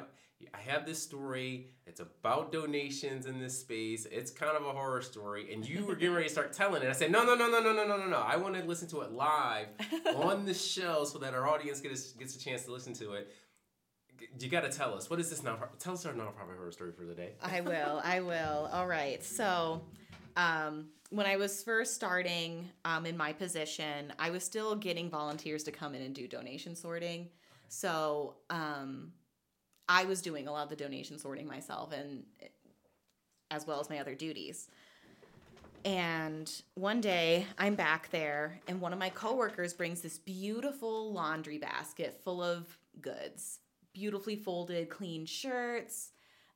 I 0.54 0.60
have 0.72 0.86
this 0.86 1.02
story. 1.02 1.68
It's 1.86 2.00
about 2.00 2.52
donations 2.52 3.26
in 3.26 3.40
this 3.40 3.60
space. 3.60 4.06
It's 4.12 4.32
kind 4.32 4.56
of 4.56 4.66
a 4.66 4.72
horror 4.72 5.02
story, 5.02 5.54
and 5.54 5.68
you 5.68 5.86
were 5.86 5.96
getting 5.96 6.16
ready 6.16 6.28
to 6.28 6.32
start 6.32 6.54
telling 6.54 6.84
it. 6.84 6.90
I 6.90 6.94
said, 6.94 7.12
no, 7.12 7.24
no, 7.24 7.36
no, 7.36 7.50
no, 7.50 7.62
no, 7.62 7.74
no, 7.74 7.86
no, 7.86 7.98
no, 7.98 8.08
no. 8.08 8.18
I 8.18 8.38
want 8.38 8.56
to 8.56 8.64
listen 8.64 8.88
to 8.90 9.02
it 9.02 9.12
live 9.12 9.68
on 10.16 10.46
the 10.46 10.54
show 10.54 11.04
so 11.04 11.20
that 11.20 11.34
our 11.34 11.48
audience 11.48 11.82
gets 11.82 12.12
gets 12.14 12.36
a 12.36 12.40
chance 12.40 12.64
to 12.66 12.72
listen 12.72 12.94
to 12.96 13.14
it. 13.14 13.32
You 14.40 14.50
got 14.50 14.62
to 14.62 14.70
tell 14.70 14.94
us 14.96 15.10
what 15.10 15.20
is 15.20 15.30
this 15.30 15.42
nonprofit? 15.42 15.80
Tell 15.80 15.94
us 15.94 16.06
our 16.06 16.14
nonprofit 16.14 16.58
horror 16.58 16.72
story 16.72 16.92
for 16.92 17.06
the 17.06 17.14
day. 17.14 17.34
I 17.42 17.62
will. 17.62 18.02
I 18.04 18.22
will. 18.22 18.70
All 18.72 18.88
right. 18.88 19.24
So. 19.24 19.82
Um, 20.36 20.88
when 21.12 21.28
I 21.28 21.36
was 21.36 21.62
first 21.62 21.94
starting 21.94 22.68
um, 22.86 23.06
in 23.06 23.16
my 23.16 23.34
position, 23.34 24.12
I 24.18 24.32
was 24.32 24.44
still 24.44 24.76
getting 24.76 25.12
volunteers 25.12 25.64
to 25.66 25.72
come 25.72 25.94
in 25.94 26.02
and 26.02 26.16
do 26.16 26.28
donation 26.28 26.76
sorting. 26.76 27.30
So 27.74 28.36
um, 28.50 29.12
I 29.88 30.06
was 30.06 30.22
doing 30.22 30.48
a 30.48 30.52
lot 30.52 30.64
of 30.64 30.70
the 30.70 30.76
donation 30.76 31.20
sorting 31.20 31.48
myself 31.48 31.92
and 31.92 32.24
eh, 32.42 32.48
as 33.52 33.68
well 33.68 33.80
as 33.80 33.90
my 33.90 34.00
other 34.00 34.16
duties. 34.16 34.70
And 35.86 36.50
one 36.76 37.02
day 37.02 37.46
I'm 37.58 37.76
back 37.76 38.10
there, 38.10 38.62
and 38.68 38.80
one 38.80 38.94
of 38.94 39.00
my 39.00 39.10
coworkers 39.10 39.74
brings 39.74 40.02
this 40.02 40.18
beautiful 40.18 41.12
laundry 41.12 41.58
basket 41.58 42.22
full 42.24 42.42
of 42.42 42.78
goods, 43.02 43.60
beautifully 43.94 44.38
folded, 44.38 44.90
clean 44.90 45.26
shirts. 45.26 46.12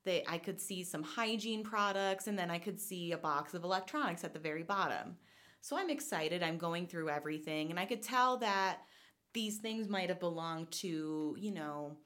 They, 0.05 0.23
I 0.29 0.37
could 0.37 0.61
see 0.61 0.83
some 0.85 1.03
hygiene 1.03 1.61
products, 1.61 2.27
and 2.27 2.39
then 2.39 2.49
I 2.49 2.57
could 2.57 2.79
see 2.79 3.11
a 3.11 3.17
box 3.17 3.53
of 3.53 3.65
electronics 3.65 4.23
at 4.23 4.31
the 4.31 4.39
very 4.39 4.63
bottom. 4.63 5.17
So 5.59 5.77
I'm 5.77 5.89
excited. 5.89 6.41
I'm 6.41 6.57
going 6.57 6.87
through 6.87 7.09
everything, 7.09 7.69
and 7.69 7.77
I 7.77 7.85
could 7.85 8.01
tell 8.01 8.37
that 8.37 8.79
these 9.33 9.57
things 9.57 9.89
might 9.89 10.07
have 10.07 10.21
belonged 10.21 10.71
to, 10.71 11.35
you 11.37 11.51
know, 11.51 11.97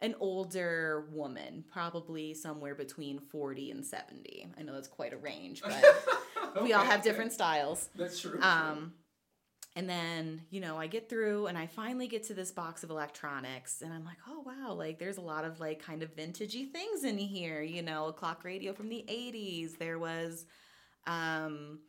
an 0.00 0.14
older 0.20 1.08
woman, 1.12 1.64
probably 1.72 2.34
somewhere 2.34 2.74
between 2.74 3.18
40 3.18 3.72
and 3.72 3.84
70. 3.84 4.52
I 4.56 4.62
know 4.62 4.74
that's 4.74 4.88
quite 4.88 5.12
a 5.12 5.16
range, 5.16 5.62
but 5.62 5.72
okay, 5.72 6.62
we 6.62 6.72
all 6.72 6.84
have 6.84 7.02
different 7.02 7.32
styles. 7.32 7.88
That's 7.96 8.20
true. 8.20 8.40
Um, 8.40 8.92
and 9.74 9.88
then, 9.88 10.42
you 10.50 10.60
know, 10.60 10.76
I 10.76 10.86
get 10.86 11.08
through 11.08 11.46
and 11.46 11.56
I 11.56 11.66
finally 11.66 12.08
get 12.08 12.24
to 12.24 12.34
this 12.34 12.50
box 12.50 12.82
of 12.82 12.90
electronics 12.90 13.80
and 13.82 13.92
I'm 13.92 14.04
like, 14.04 14.16
oh 14.28 14.42
wow, 14.44 14.72
like 14.72 14.98
there's 14.98 15.18
a 15.18 15.22
lot 15.22 15.44
of 15.44 15.60
like 15.60 15.80
kind 15.80 16.02
of 16.02 16.16
vintagey 16.16 16.70
things 16.70 17.04
in 17.04 17.18
here, 17.18 17.62
you 17.62 17.82
know, 17.82 18.06
a 18.06 18.12
clock 18.12 18.44
radio 18.44 18.72
from 18.72 18.88
the 18.88 19.04
80s. 19.08 19.78
There 19.78 19.98
was 19.98 20.46
um 21.06 21.80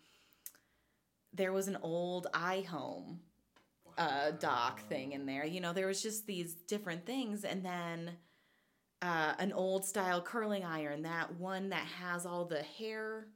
there 1.34 1.52
was 1.52 1.67
an 1.67 1.78
old 1.82 2.28
iHome 2.34 3.17
uh, 4.00 4.32
dock 4.32 4.82
thing 4.88 5.12
in 5.12 5.26
there. 5.26 5.46
You 5.46 5.62
know, 5.62 5.74
there 5.74 5.86
was 5.86 6.02
just 6.02 6.26
these 6.26 6.56
different 6.56 7.06
things, 7.06 7.44
and 7.44 7.64
then 7.64 8.12
uh, 9.02 9.34
an 9.38 9.52
old 9.52 9.86
style 9.86 10.22
curling 10.22 10.64
iron, 10.64 11.04
that 11.04 11.36
one 11.36 11.70
that 11.70 11.86
has 12.00 12.26
all 12.26 12.46
the 12.46 12.64
hair 12.64 13.28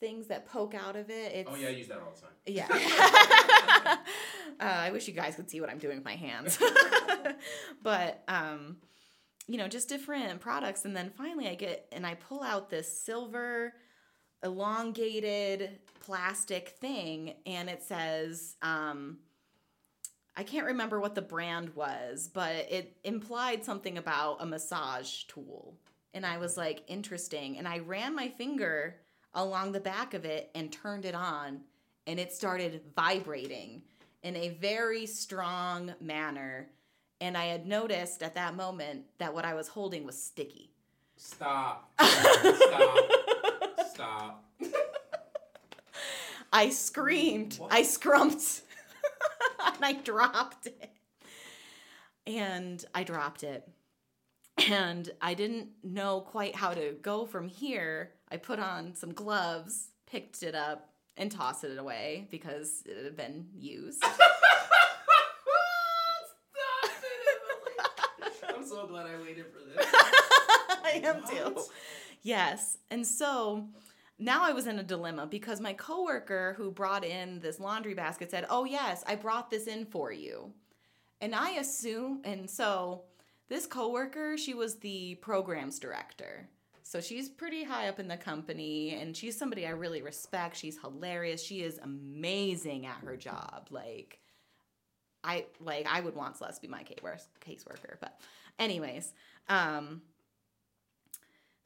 things 0.00 0.28
that 0.28 0.46
poke 0.46 0.74
out 0.74 0.96
of 0.96 1.10
it. 1.10 1.32
It's, 1.34 1.50
oh 1.52 1.56
yeah, 1.56 1.68
I 1.68 1.70
use 1.70 1.88
that 1.88 1.98
all 1.98 2.12
the 2.14 2.20
time. 2.20 2.30
Yeah. 2.46 2.68
uh, 4.60 4.64
I 4.64 4.90
wish 4.90 5.06
you 5.06 5.14
guys 5.14 5.36
could 5.36 5.50
see 5.50 5.60
what 5.60 5.70
I'm 5.70 5.78
doing 5.78 5.96
with 5.96 6.04
my 6.04 6.16
hands. 6.16 6.58
but 7.82 8.22
um, 8.28 8.78
you 9.46 9.58
know, 9.58 9.68
just 9.68 9.88
different 9.88 10.40
products, 10.40 10.84
and 10.84 10.96
then 10.96 11.10
finally 11.16 11.48
I 11.48 11.54
get 11.54 11.86
and 11.92 12.06
I 12.06 12.14
pull 12.14 12.42
out 12.42 12.70
this 12.70 13.02
silver 13.02 13.74
elongated 14.42 15.80
plastic 16.00 16.68
thing 16.80 17.34
and 17.44 17.68
it 17.68 17.82
says 17.82 18.54
um, 18.62 19.18
I 20.38 20.44
can't 20.44 20.66
remember 20.66 21.00
what 21.00 21.16
the 21.16 21.20
brand 21.20 21.74
was, 21.74 22.30
but 22.32 22.52
it 22.70 22.96
implied 23.02 23.64
something 23.64 23.98
about 23.98 24.36
a 24.38 24.46
massage 24.46 25.24
tool. 25.24 25.74
And 26.14 26.24
I 26.24 26.38
was 26.38 26.56
like, 26.56 26.84
interesting. 26.86 27.58
And 27.58 27.66
I 27.66 27.80
ran 27.80 28.14
my 28.14 28.28
finger 28.28 28.94
along 29.34 29.72
the 29.72 29.80
back 29.80 30.14
of 30.14 30.24
it 30.24 30.52
and 30.54 30.70
turned 30.70 31.04
it 31.04 31.16
on, 31.16 31.62
and 32.06 32.20
it 32.20 32.32
started 32.32 32.82
vibrating 32.94 33.82
in 34.22 34.36
a 34.36 34.50
very 34.50 35.06
strong 35.06 35.92
manner. 36.00 36.68
And 37.20 37.36
I 37.36 37.46
had 37.46 37.66
noticed 37.66 38.22
at 38.22 38.36
that 38.36 38.54
moment 38.54 39.06
that 39.18 39.34
what 39.34 39.44
I 39.44 39.54
was 39.54 39.66
holding 39.66 40.06
was 40.06 40.22
sticky. 40.22 40.70
Stop. 41.16 41.90
Stop. 42.00 42.96
Stop. 43.90 44.44
I 46.52 46.70
screamed. 46.70 47.56
What? 47.56 47.72
I 47.72 47.82
scrumped. 47.82 48.62
And 49.78 49.84
I 49.96 50.00
dropped 50.00 50.66
it. 50.66 50.90
And 52.26 52.84
I 52.94 53.04
dropped 53.04 53.42
it. 53.42 53.66
And 54.68 55.08
I 55.20 55.34
didn't 55.34 55.68
know 55.82 56.20
quite 56.20 56.56
how 56.56 56.74
to 56.74 56.96
go 57.00 57.24
from 57.24 57.48
here. 57.48 58.10
I 58.30 58.36
put 58.36 58.58
on 58.58 58.94
some 58.94 59.12
gloves, 59.12 59.88
picked 60.10 60.42
it 60.42 60.54
up, 60.54 60.90
and 61.16 61.30
tossed 61.30 61.64
it 61.64 61.78
away 61.78 62.26
because 62.30 62.82
it 62.84 63.02
had 63.02 63.16
been 63.16 63.46
used. 63.54 64.04
I'm 68.54 68.66
so 68.66 68.86
glad 68.86 69.06
I 69.06 69.20
waited 69.22 69.46
for 69.46 69.60
this. 69.64 69.86
I 70.84 71.00
am 71.04 71.22
what? 71.22 71.30
too. 71.30 71.62
Yes. 72.22 72.78
And 72.90 73.06
so 73.06 73.68
now 74.18 74.44
I 74.44 74.52
was 74.52 74.66
in 74.66 74.78
a 74.78 74.82
dilemma 74.82 75.26
because 75.26 75.60
my 75.60 75.72
coworker 75.72 76.54
who 76.56 76.70
brought 76.70 77.04
in 77.04 77.40
this 77.40 77.60
laundry 77.60 77.94
basket 77.94 78.30
said, 78.30 78.46
"Oh 78.50 78.64
yes, 78.64 79.04
I 79.06 79.14
brought 79.14 79.50
this 79.50 79.66
in 79.66 79.86
for 79.86 80.12
you." 80.12 80.52
And 81.20 81.34
I 81.34 81.50
assume 81.52 82.20
and 82.24 82.48
so 82.48 83.02
this 83.48 83.66
coworker, 83.66 84.36
she 84.36 84.54
was 84.54 84.76
the 84.76 85.14
programs 85.16 85.78
director. 85.78 86.48
So 86.82 87.00
she's 87.00 87.28
pretty 87.28 87.64
high 87.64 87.88
up 87.88 88.00
in 88.00 88.08
the 88.08 88.16
company 88.16 88.94
and 88.94 89.16
she's 89.16 89.36
somebody 89.36 89.66
I 89.66 89.70
really 89.70 90.02
respect. 90.02 90.56
She's 90.56 90.78
hilarious. 90.80 91.42
She 91.42 91.62
is 91.62 91.78
amazing 91.82 92.86
at 92.86 93.00
her 93.04 93.16
job. 93.16 93.68
Like 93.70 94.20
I 95.22 95.46
like 95.60 95.86
I 95.86 96.00
would 96.00 96.14
want 96.14 96.36
Celeste 96.36 96.62
to 96.62 96.66
be 96.66 96.68
my 96.68 96.84
caseworker, 97.44 97.96
but 98.00 98.18
anyways, 98.58 99.12
um 99.48 100.02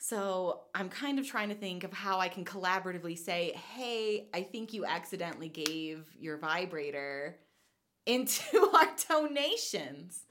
so 0.02 0.62
I'm 0.74 0.88
kind 0.88 1.20
of 1.20 1.28
trying 1.28 1.50
to 1.50 1.54
think 1.54 1.84
of 1.84 1.92
how 1.92 2.18
I 2.18 2.26
can 2.26 2.44
collaboratively 2.44 3.16
say, 3.16 3.52
hey, 3.76 4.26
I 4.34 4.42
think 4.42 4.72
you 4.72 4.84
accidentally 4.84 5.48
gave 5.48 6.04
your 6.18 6.38
vibrator 6.38 7.38
into 8.06 8.68
our 8.74 8.88
donations. 9.08 10.26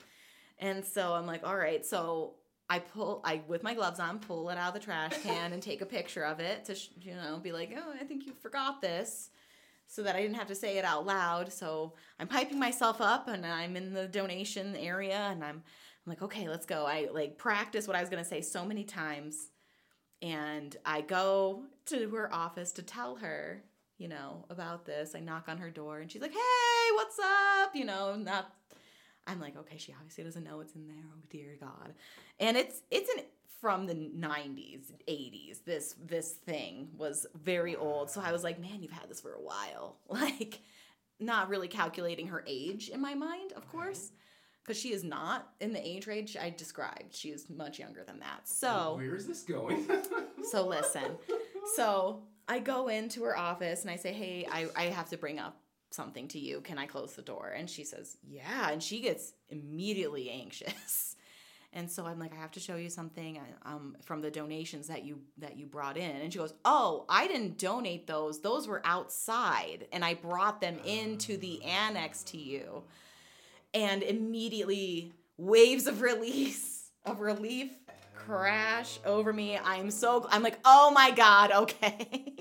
And 0.60 0.84
so 0.84 1.13
I'm 1.13 1.25
like, 1.25 1.47
all 1.47 1.55
right. 1.55 1.86
So 1.86 2.34
I 2.69 2.79
pull, 2.79 3.21
I 3.23 3.43
with 3.47 3.63
my 3.63 3.73
gloves 3.73 4.01
on, 4.01 4.19
pull 4.19 4.49
it 4.49 4.57
out 4.57 4.67
of 4.67 4.73
the 4.73 4.86
trash 4.86 5.13
can 5.23 5.53
and 5.53 5.63
take 5.63 5.81
a 5.81 5.86
picture 5.86 6.25
of 6.25 6.41
it 6.41 6.65
to, 6.65 6.75
you 6.99 7.15
know, 7.15 7.39
be 7.41 7.53
like, 7.53 7.73
oh, 7.73 7.93
I 7.97 8.03
think 8.03 8.25
you 8.25 8.34
forgot 8.34 8.81
this, 8.81 9.29
so 9.88 10.03
that 10.03 10.17
I 10.17 10.21
didn't 10.21 10.36
have 10.36 10.47
to 10.47 10.55
say 10.55 10.79
it 10.79 10.86
out 10.86 11.05
loud. 11.05 11.51
So 11.51 11.93
I'm 12.19 12.27
piping 12.27 12.60
myself 12.60 12.99
up, 12.99 13.29
and 13.29 13.45
I'm 13.45 13.77
in 13.77 13.93
the 13.93 14.10
donation 14.10 14.75
area, 14.75 15.29
and 15.31 15.45
I'm, 15.45 15.55
I'm 15.55 16.07
like, 16.07 16.21
okay, 16.23 16.49
let's 16.49 16.65
go. 16.65 16.86
I 16.86 17.07
like 17.13 17.38
practice 17.38 17.88
what 17.88 17.95
I 17.95 18.01
was 18.01 18.10
gonna 18.10 18.25
say 18.25 18.41
so 18.41 18.65
many 18.65 18.84
times 18.84 19.47
and 20.21 20.75
I 20.86 21.01
go 21.01 21.63
to 21.88 22.10
her 22.10 22.34
office 22.34 22.71
to 22.73 22.84
tell 22.84 23.15
her, 23.17 23.63
you 23.97 24.07
know, 24.07 24.45
about 24.49 24.86
this. 24.86 25.15
I 25.15 25.19
knock 25.19 25.45
on 25.47 25.57
her 25.57 25.69
door 25.69 25.99
and 25.99 26.12
she's 26.12 26.21
like, 26.21 26.34
"Hey, 26.34 26.91
what's 26.95 27.19
up?" 27.19 27.75
You 27.75 27.86
know, 27.86 28.15
not 28.15 28.53
I'm 29.27 29.39
like, 29.39 29.57
"Okay, 29.57 29.77
she 29.77 29.93
obviously 29.93 30.23
doesn't 30.23 30.43
know 30.43 30.57
what's 30.57 30.75
in 30.75 30.88
there. 30.88 31.03
Oh 31.05 31.21
dear 31.29 31.57
god." 31.60 31.93
And 32.39 32.57
it's 32.57 32.81
it's 32.91 33.10
an 33.17 33.23
from 33.60 33.86
the 33.86 33.93
90s, 33.93 34.91
80s. 35.07 35.63
This 35.65 35.95
this 36.03 36.31
thing 36.31 36.89
was 36.97 37.27
very 37.36 37.75
old. 37.75 38.10
So 38.10 38.21
I 38.21 38.31
was 38.31 38.43
like, 38.43 38.60
"Man, 38.60 38.81
you've 38.81 38.91
had 38.91 39.10
this 39.10 39.21
for 39.21 39.34
a 39.34 39.41
while." 39.41 39.97
Like 40.10 40.62
not 41.19 41.49
really 41.49 41.67
calculating 41.67 42.27
her 42.27 42.43
age 42.47 42.89
in 42.89 42.99
my 42.99 43.13
mind, 43.13 43.53
of 43.53 43.69
course 43.71 44.12
because 44.63 44.80
she 44.80 44.93
is 44.93 45.04
not 45.04 45.54
in 45.60 45.74
the 45.74 45.86
age 45.86 46.08
range 46.08 46.38
I 46.38 46.50
described. 46.50 47.13
She 47.15 47.30
is 47.30 47.50
much 47.50 47.80
younger 47.80 48.04
than 48.04 48.19
that. 48.19 48.47
So 48.47 48.95
where 48.97 49.15
is 49.15 49.28
this 49.28 49.43
going? 49.43 49.88
so 50.50 50.67
listen. 50.67 51.17
So 51.76 52.24
I 52.47 52.60
go 52.60 52.88
into 52.88 53.24
her 53.24 53.38
office 53.38 53.82
and 53.82 53.91
I 53.91 53.95
say, 53.95 54.13
"Hey, 54.13 54.47
I 54.50 54.67
I 54.76 54.84
have 54.86 55.10
to 55.10 55.17
bring 55.17 55.39
up 55.39 55.58
something 55.91 56.28
to 56.30 56.39
you. 56.39 56.62
Can 56.62 56.78
I 56.78 56.86
close 56.86 57.13
the 57.13 57.21
door?" 57.21 57.54
And 57.56 57.69
she 57.69 57.84
says, 57.84 58.17
"Yeah." 58.24 58.69
And 58.69 58.82
she 58.82 59.02
gets 59.02 59.34
immediately 59.50 60.30
anxious. 60.30 61.15
And 61.74 61.89
so 61.89 62.06
I'm 62.06 62.19
like, 62.19 62.34
I 62.34 62.36
have 62.36 62.52
to 62.52 62.60
show 62.60 62.76
you 62.76 62.89
something 62.89 63.39
um, 63.63 63.95
from 64.04 64.19
the 64.19 64.30
donations 64.30 64.88
that 64.88 65.06
you 65.06 65.21
that 65.38 65.56
you 65.56 65.65
brought 65.65 65.95
in. 65.95 66.17
And 66.17 66.32
she 66.32 66.38
goes, 66.38 66.54
Oh, 66.65 67.06
I 67.08 67.28
didn't 67.28 67.58
donate 67.58 68.08
those. 68.08 68.41
Those 68.41 68.67
were 68.67 68.82
outside, 68.84 69.88
and 69.93 70.04
I 70.04 70.15
brought 70.15 70.60
them 70.60 70.80
into 70.84 71.38
the 71.38 71.63
annex 71.63 72.24
to 72.24 72.38
you 72.38 72.84
and 73.73 74.03
immediately 74.03 75.13
waves 75.38 75.88
of 75.88 76.01
release 76.01 76.89
of 77.05 77.19
relief 77.19 77.71
crash 78.15 78.99
over 79.05 79.34
me. 79.34 79.57
I'm 79.57 79.91
so 79.91 80.27
I'm 80.29 80.43
like, 80.43 80.60
"Oh 80.65 80.91
my 80.91 81.12
god, 81.12 81.51
okay." 81.55 82.36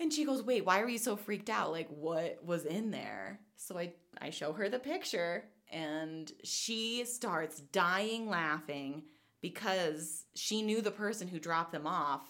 and 0.00 0.12
she 0.12 0.24
goes, 0.24 0.42
"Wait, 0.42 0.64
why 0.64 0.80
are 0.80 0.88
you 0.88 0.98
so 0.98 1.16
freaked 1.16 1.50
out? 1.50 1.72
Like 1.72 1.88
what 1.88 2.38
was 2.44 2.64
in 2.64 2.90
there?" 2.90 3.40
So 3.56 3.78
I 3.78 3.92
I 4.20 4.30
show 4.30 4.52
her 4.52 4.68
the 4.68 4.78
picture 4.78 5.44
and 5.70 6.30
she 6.44 7.04
starts 7.04 7.60
dying 7.60 8.28
laughing 8.28 9.02
because 9.42 10.24
she 10.34 10.62
knew 10.62 10.80
the 10.80 10.90
person 10.90 11.28
who 11.28 11.38
dropped 11.38 11.72
them 11.72 11.86
off. 11.86 12.22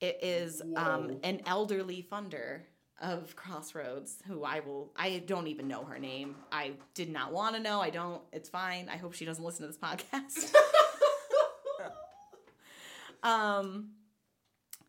It 0.00 0.18
is 0.22 0.62
um, 0.76 1.18
an 1.24 1.40
elderly 1.46 2.06
funder 2.10 2.62
of 3.00 3.36
Crossroads, 3.36 4.22
who 4.26 4.44
I 4.44 4.60
will, 4.60 4.92
I 4.96 5.22
don't 5.26 5.46
even 5.46 5.68
know 5.68 5.84
her 5.84 5.98
name. 5.98 6.36
I 6.50 6.72
did 6.94 7.10
not 7.10 7.32
want 7.32 7.54
to 7.56 7.62
know. 7.62 7.80
I 7.80 7.90
don't, 7.90 8.22
it's 8.32 8.48
fine. 8.48 8.88
I 8.88 8.96
hope 8.96 9.14
she 9.14 9.24
doesn't 9.24 9.44
listen 9.44 9.62
to 9.62 9.68
this 9.68 9.78
podcast. 9.78 10.54
um, 13.22 13.90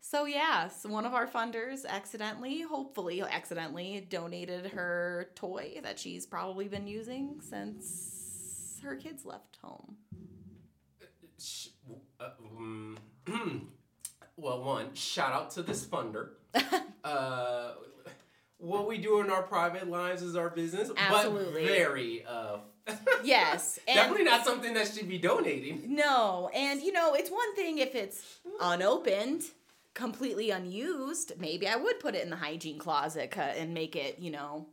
so, 0.00 0.24
yes, 0.24 0.84
one 0.84 1.06
of 1.06 1.14
our 1.14 1.28
funders 1.28 1.86
accidentally, 1.86 2.62
hopefully 2.62 3.22
accidentally, 3.22 4.06
donated 4.08 4.66
her 4.72 5.30
toy 5.36 5.78
that 5.82 5.98
she's 5.98 6.26
probably 6.26 6.66
been 6.66 6.88
using 6.88 7.40
since 7.40 8.80
her 8.82 8.96
kids 8.96 9.24
left 9.24 9.58
home. 9.62 9.96
uh, 12.18 12.30
um, 12.56 12.98
well, 14.36 14.64
one 14.64 14.94
shout 14.94 15.32
out 15.32 15.50
to 15.52 15.62
this 15.62 15.84
funder. 15.86 16.30
uh, 17.04 17.72
what 18.58 18.86
we 18.86 18.98
do 18.98 19.20
in 19.20 19.30
our 19.30 19.42
private 19.42 19.88
lives 19.88 20.22
is 20.22 20.36
our 20.36 20.50
business, 20.50 20.90
Absolutely. 20.96 21.62
but 21.62 21.72
very 21.72 22.24
uh, 22.26 22.58
Yes, 23.24 23.78
and 23.86 23.96
definitely 23.96 24.24
not 24.24 24.44
something 24.44 24.74
that 24.74 24.88
should 24.88 25.08
be 25.08 25.18
donating. 25.18 25.94
no, 25.94 26.50
and 26.54 26.80
you 26.82 26.92
know, 26.92 27.14
it's 27.14 27.30
one 27.30 27.54
thing 27.54 27.78
if 27.78 27.94
it's 27.94 28.40
unopened, 28.60 29.42
completely 29.94 30.50
unused. 30.50 31.32
Maybe 31.38 31.66
I 31.68 31.76
would 31.76 32.00
put 32.00 32.14
it 32.14 32.22
in 32.22 32.30
the 32.30 32.36
hygiene 32.36 32.78
closet 32.78 33.34
and 33.36 33.74
make 33.74 33.96
it, 33.96 34.18
you 34.18 34.30
know, 34.30 34.66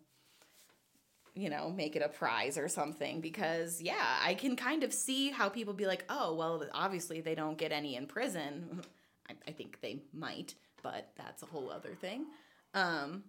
you 1.33 1.49
know, 1.49 1.69
make 1.69 1.95
it 1.95 2.01
a 2.01 2.09
prize 2.09 2.57
or 2.57 2.67
something. 2.67 3.21
Because 3.21 3.81
yeah, 3.81 4.17
I 4.21 4.33
can 4.33 4.55
kind 4.55 4.83
of 4.83 4.91
see 4.93 5.29
how 5.29 5.49
people 5.49 5.73
be 5.73 5.85
like, 5.85 6.03
oh, 6.09 6.33
well, 6.33 6.63
obviously 6.73 7.21
they 7.21 7.35
don't 7.35 7.57
get 7.57 7.71
any 7.71 7.95
in 7.95 8.07
prison. 8.07 8.81
I, 9.29 9.33
I 9.47 9.51
think 9.51 9.79
they 9.81 9.99
might, 10.13 10.55
but 10.91 11.09
that's 11.17 11.43
a 11.43 11.45
whole 11.45 11.69
other 11.69 11.93
thing. 11.95 12.25
Um. 12.73 13.23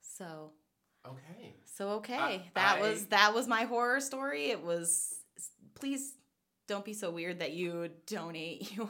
So 0.00 0.52
Okay. 1.06 1.54
so 1.64 1.88
okay, 2.00 2.16
I- 2.16 2.50
that 2.54 2.76
I- 2.78 2.80
was 2.80 3.06
that 3.06 3.34
was 3.34 3.46
my 3.46 3.64
horror 3.64 4.00
story. 4.00 4.50
It 4.50 4.62
was 4.62 5.14
please 5.74 6.14
don't 6.66 6.84
be 6.84 6.92
so 6.94 7.10
weird 7.10 7.38
that 7.40 7.52
you 7.52 7.88
donate 8.06 8.72
your 8.76 8.88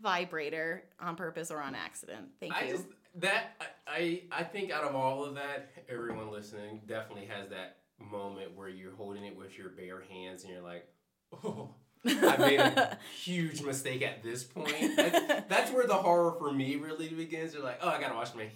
vibrator 0.00 0.84
on 1.00 1.16
purpose 1.16 1.50
or 1.50 1.60
on 1.60 1.74
accident. 1.74 2.28
Thank 2.40 2.54
I 2.54 2.64
you. 2.64 2.72
just 2.72 2.84
that 3.16 3.44
I 3.86 4.22
I 4.32 4.40
I 4.40 4.44
think 4.44 4.70
out 4.70 4.84
of 4.84 4.94
all 4.94 5.24
of 5.24 5.34
that, 5.36 5.70
everyone 5.88 6.30
listening 6.30 6.82
definitely 6.86 7.26
has 7.26 7.48
that 7.50 7.78
moment 7.98 8.54
where 8.56 8.68
you're 8.68 8.94
holding 8.94 9.24
it 9.24 9.36
with 9.36 9.56
your 9.56 9.70
bare 9.70 10.02
hands 10.02 10.44
and 10.44 10.52
you're 10.52 10.62
like, 10.62 10.86
oh. 11.44 11.74
I 12.06 12.36
made 12.36 12.60
a 12.60 12.98
huge 13.22 13.62
mistake 13.62 14.02
at 14.02 14.22
this 14.22 14.44
point. 14.44 14.74
That's, 14.96 15.48
that's 15.48 15.70
where 15.72 15.86
the 15.86 15.94
horror 15.94 16.34
for 16.38 16.52
me 16.52 16.76
really 16.76 17.08
begins. 17.08 17.54
You're 17.54 17.62
like, 17.62 17.78
oh, 17.82 17.88
I 17.88 18.00
gotta 18.00 18.14
wash 18.14 18.34
my. 18.34 18.48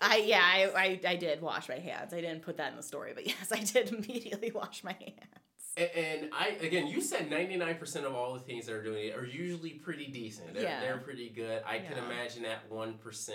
I 0.00 0.16
yeah, 0.18 0.42
I, 0.42 0.70
I 0.76 1.00
I 1.12 1.16
did 1.16 1.40
wash 1.40 1.68
my 1.68 1.78
hands. 1.78 2.12
I 2.12 2.20
didn't 2.20 2.42
put 2.42 2.56
that 2.56 2.70
in 2.70 2.76
the 2.76 2.82
story, 2.82 3.12
but 3.14 3.26
yes, 3.26 3.52
I 3.52 3.60
did 3.60 3.92
immediately 3.92 4.50
wash 4.52 4.82
my 4.84 4.92
hands. 4.98 5.40
And, 5.76 5.90
and 5.96 6.30
I 6.32 6.48
again, 6.60 6.86
you 6.86 7.00
said 7.00 7.30
99% 7.30 8.04
of 8.04 8.14
all 8.14 8.34
the 8.34 8.40
things 8.40 8.66
that 8.66 8.74
are 8.74 8.82
doing 8.82 9.08
it 9.08 9.16
are 9.16 9.24
usually 9.26 9.70
pretty 9.70 10.06
decent. 10.08 10.54
They're, 10.54 10.62
Yeah. 10.64 10.80
they're 10.80 10.98
pretty 10.98 11.28
good. 11.30 11.62
I 11.66 11.78
can 11.78 11.96
imagine 11.98 12.42
that 12.42 12.70
1% 12.70 13.28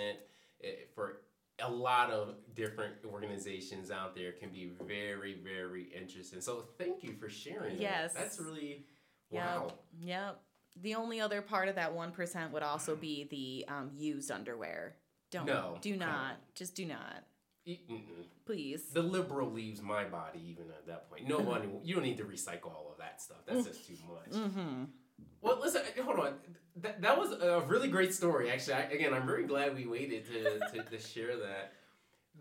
eh, 0.64 0.68
for 0.94 1.22
a 1.60 1.72
lot 1.72 2.12
of 2.12 2.36
different 2.54 2.94
organizations 3.12 3.90
out 3.90 4.16
there 4.16 4.34
can 4.34 4.50
be 4.50 4.70
very, 4.88 5.34
very 5.44 5.88
interesting. 5.96 6.40
So 6.42 6.66
thank 6.78 7.04
you 7.04 7.14
for 7.20 7.30
sharing. 7.30 7.78
that. 7.78 7.82
Yes. 7.82 8.14
That's 8.14 8.40
really. 8.40 8.86
Wow. 9.32 9.72
Yep. 10.00 10.40
The 10.82 10.96
only 10.96 11.20
other 11.20 11.42
part 11.42 11.70
of 11.70 11.76
that 11.76 11.94
one 11.94 12.12
percent 12.12 12.54
would 12.54 12.64
also 12.64 12.96
be 12.96 13.28
the 13.30 13.74
um, 13.74 13.92
used 13.96 14.32
underwear. 14.32 14.96
Don't 15.32 15.46
No, 15.46 15.78
do 15.82 15.96
not 15.98 16.10
on. 16.10 16.32
just 16.56 16.76
do 16.76 16.86
not 16.86 17.24
mm-mm. 17.68 18.02
please. 18.46 18.84
The 18.94 19.02
liberal 19.02 19.52
leaves 19.52 19.82
my 19.82 20.06
body 20.06 20.40
even 20.50 20.66
at 20.70 20.88
that 20.88 21.10
point. 21.10 21.28
No 21.28 21.40
one, 21.54 21.80
you 21.84 21.96
don't 21.96 22.04
need 22.04 22.18
to 22.18 22.24
recycle 22.24 22.74
all 22.74 22.90
of 22.92 22.98
that 23.00 23.22
stuff. 23.22 23.38
That's 23.46 23.66
just 23.68 23.88
too 23.88 23.96
much. 24.08 24.42
mm-hmm. 24.42 24.84
Well, 25.42 25.60
listen, 25.60 25.82
hold 26.04 26.20
on. 26.20 26.34
That, 26.78 27.02
that 27.02 27.18
was 27.18 27.32
a 27.32 27.62
really 27.68 27.88
great 27.88 28.14
story, 28.14 28.52
actually. 28.52 28.76
I, 28.76 28.82
again, 28.84 29.14
I'm 29.14 29.26
very 29.26 29.46
glad 29.46 29.76
we 29.76 29.88
waited 29.88 30.26
to, 30.28 30.60
to, 30.78 30.84
to 30.84 31.00
share 31.00 31.38
that. 31.38 31.74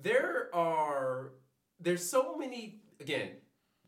There 0.03 0.55
are, 0.55 1.33
there's 1.81 2.09
so 2.09 2.37
many, 2.37 2.81
again, 3.01 3.31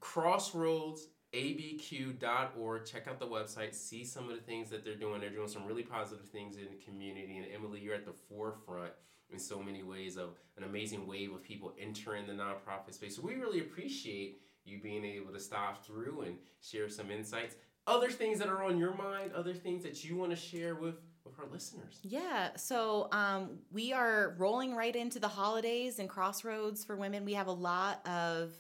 crossroads, 0.01 1.07
abq.org. 1.35 2.85
Check 2.85 3.07
out 3.07 3.19
the 3.19 3.27
website, 3.27 3.75
see 3.75 4.05
some 4.05 4.29
of 4.29 4.35
the 4.35 4.43
things 4.43 4.71
that 4.71 4.85
they're 4.85 4.95
doing. 4.95 5.21
They're 5.21 5.31
doing 5.31 5.49
some 5.49 5.67
really 5.67 5.83
positive 5.83 6.27
things 6.27 6.57
in 6.57 6.67
the 6.71 6.85
community. 6.85 7.37
And 7.37 7.47
Emily, 7.55 7.81
you're 7.81 7.95
at 7.95 8.07
the 8.07 8.13
forefront 8.13 8.93
in 9.31 9.39
so 9.39 9.63
many 9.63 9.83
ways 9.83 10.17
of 10.17 10.31
an 10.57 10.65
amazing 10.65 11.07
wave 11.07 11.33
of 11.33 11.43
people 11.43 11.75
entering 11.79 12.27
the 12.27 12.33
nonprofit 12.33 12.95
space. 12.95 13.17
So 13.17 13.23
we 13.23 13.35
really 13.35 13.61
appreciate 13.61 14.41
you 14.65 14.79
being 14.81 15.05
able 15.05 15.33
to 15.33 15.41
stop 15.41 15.85
through 15.85 16.23
and 16.23 16.37
share 16.61 16.89
some 16.89 17.11
insights. 17.11 17.57
Other 17.87 18.11
things 18.11 18.39
that 18.39 18.49
are 18.49 18.65
on 18.65 18.79
your 18.79 18.95
mind, 18.95 19.33
other 19.35 19.55
things 19.55 19.83
that 19.83 20.05
you 20.05 20.17
want 20.17 20.31
to 20.31 20.37
share 20.37 20.75
with, 20.75 20.97
with 21.25 21.39
our 21.39 21.47
listeners. 21.51 22.01
Yeah, 22.03 22.51
so 22.57 23.09
um, 23.13 23.59
we 23.71 23.93
are 23.93 24.35
rolling 24.39 24.75
right 24.75 24.95
into 24.95 25.19
the 25.19 25.29
holidays 25.29 25.99
and 25.99 26.09
Crossroads 26.09 26.85
for 26.85 26.97
Women. 26.97 27.25
We 27.25 27.35
have 27.35 27.47
a 27.47 27.53
lot 27.53 28.07
of 28.07 28.53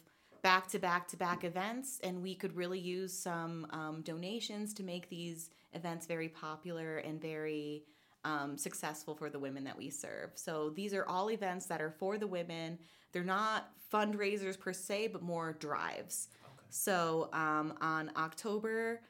back 0.42 0.68
to 0.68 0.78
back 0.78 1.08
to 1.08 1.16
back 1.16 1.44
events, 1.44 2.00
and 2.02 2.22
we 2.22 2.34
could 2.34 2.54
really 2.56 2.78
use 2.78 3.12
some 3.12 3.66
um, 3.70 4.02
donations 4.02 4.72
to 4.74 4.82
make 4.82 5.08
these 5.08 5.50
events 5.72 6.06
very 6.06 6.28
popular 6.28 6.98
and 6.98 7.20
very 7.20 7.84
um, 8.24 8.56
successful 8.58 9.14
for 9.14 9.30
the 9.30 9.38
women 9.38 9.64
that 9.64 9.76
we 9.76 9.90
serve. 9.90 10.30
So 10.34 10.70
these 10.70 10.94
are 10.94 11.06
all 11.06 11.30
events 11.30 11.66
that 11.66 11.80
are 11.80 11.90
for 11.90 12.18
the 12.18 12.26
women. 12.26 12.78
They're 13.12 13.24
not 13.24 13.70
fundraisers 13.92 14.58
per 14.58 14.72
se, 14.72 15.08
but 15.08 15.22
more 15.22 15.54
drives. 15.54 16.28
So 16.70 17.30
um, 17.32 17.74
on 17.80 18.10
October 18.16 19.00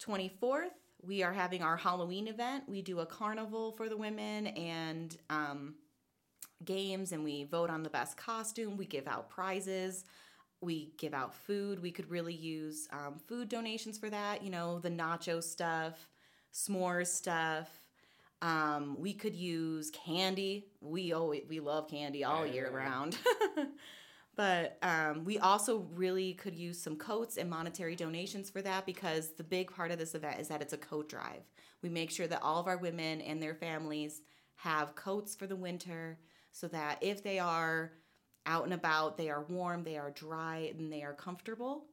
24th, 0.00 0.70
we 1.02 1.22
are 1.22 1.32
having 1.32 1.62
our 1.62 1.76
Halloween 1.76 2.28
event. 2.28 2.64
We 2.68 2.80
do 2.80 3.00
a 3.00 3.06
carnival 3.06 3.72
for 3.72 3.88
the 3.88 3.96
women 3.96 4.46
and 4.48 5.16
um, 5.30 5.74
games, 6.64 7.12
and 7.12 7.24
we 7.24 7.44
vote 7.44 7.70
on 7.70 7.82
the 7.82 7.90
best 7.90 8.16
costume. 8.16 8.76
We 8.76 8.86
give 8.86 9.08
out 9.08 9.28
prizes. 9.28 10.04
We 10.62 10.92
give 10.96 11.12
out 11.12 11.34
food. 11.34 11.82
We 11.82 11.90
could 11.90 12.10
really 12.10 12.34
use 12.34 12.88
um, 12.92 13.18
food 13.26 13.48
donations 13.48 13.98
for 13.98 14.08
that. 14.10 14.42
You 14.42 14.50
know, 14.50 14.78
the 14.78 14.90
nacho 14.90 15.42
stuff, 15.42 16.08
s'mores 16.54 17.08
stuff. 17.08 17.68
Um, 18.40 18.96
we 18.98 19.12
could 19.12 19.34
use 19.34 19.90
candy. 19.90 20.66
We 20.80 21.12
always 21.12 21.42
we 21.48 21.60
love 21.60 21.88
candy 21.88 22.24
all 22.24 22.46
year 22.46 22.70
round. 22.70 23.18
But 24.34 24.78
um, 24.82 25.24
we 25.24 25.38
also 25.38 25.86
really 25.94 26.32
could 26.34 26.54
use 26.54 26.80
some 26.80 26.96
coats 26.96 27.36
and 27.36 27.50
monetary 27.50 27.94
donations 27.94 28.48
for 28.48 28.62
that 28.62 28.86
because 28.86 29.32
the 29.32 29.44
big 29.44 29.74
part 29.74 29.90
of 29.90 29.98
this 29.98 30.14
event 30.14 30.40
is 30.40 30.48
that 30.48 30.62
it's 30.62 30.72
a 30.72 30.78
coat 30.78 31.08
drive. 31.08 31.42
We 31.82 31.90
make 31.90 32.10
sure 32.10 32.26
that 32.26 32.42
all 32.42 32.58
of 32.58 32.66
our 32.66 32.78
women 32.78 33.20
and 33.20 33.42
their 33.42 33.54
families 33.54 34.22
have 34.56 34.94
coats 34.94 35.34
for 35.34 35.46
the 35.46 35.56
winter 35.56 36.18
so 36.50 36.66
that 36.68 36.98
if 37.02 37.22
they 37.22 37.38
are 37.38 37.92
out 38.46 38.64
and 38.64 38.74
about, 38.74 39.16
they 39.16 39.30
are 39.30 39.44
warm, 39.44 39.84
they 39.84 39.96
are 39.96 40.10
dry, 40.10 40.72
and 40.76 40.92
they 40.92 41.02
are 41.02 41.14
comfortable. 41.14 41.84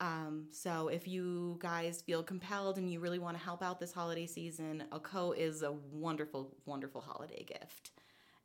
Um, 0.00 0.48
so 0.50 0.88
if 0.88 1.06
you 1.06 1.58
guys 1.60 2.02
feel 2.02 2.24
compelled 2.24 2.76
and 2.76 2.90
you 2.90 2.98
really 2.98 3.20
want 3.20 3.38
to 3.38 3.42
help 3.42 3.62
out 3.62 3.78
this 3.78 3.92
holiday 3.92 4.26
season, 4.26 4.84
a 4.90 4.98
coat 4.98 5.38
is 5.38 5.62
a 5.62 5.72
wonderful, 5.72 6.56
wonderful 6.66 7.00
holiday 7.00 7.44
gift. 7.44 7.92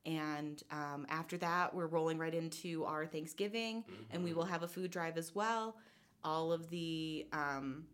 And 0.05 0.61
um, 0.71 1.05
after 1.09 1.37
that, 1.39 1.73
we're 1.73 1.87
rolling 1.87 2.17
right 2.17 2.33
into 2.33 2.85
our 2.85 3.05
Thanksgiving, 3.05 3.83
and 4.11 4.23
we 4.23 4.33
will 4.33 4.45
have 4.45 4.63
a 4.63 4.67
food 4.67 4.91
drive 4.91 5.17
as 5.17 5.33
well. 5.35 5.75
All 6.23 6.53
of 6.53 6.69
the, 6.69 7.27
um, 7.33 7.85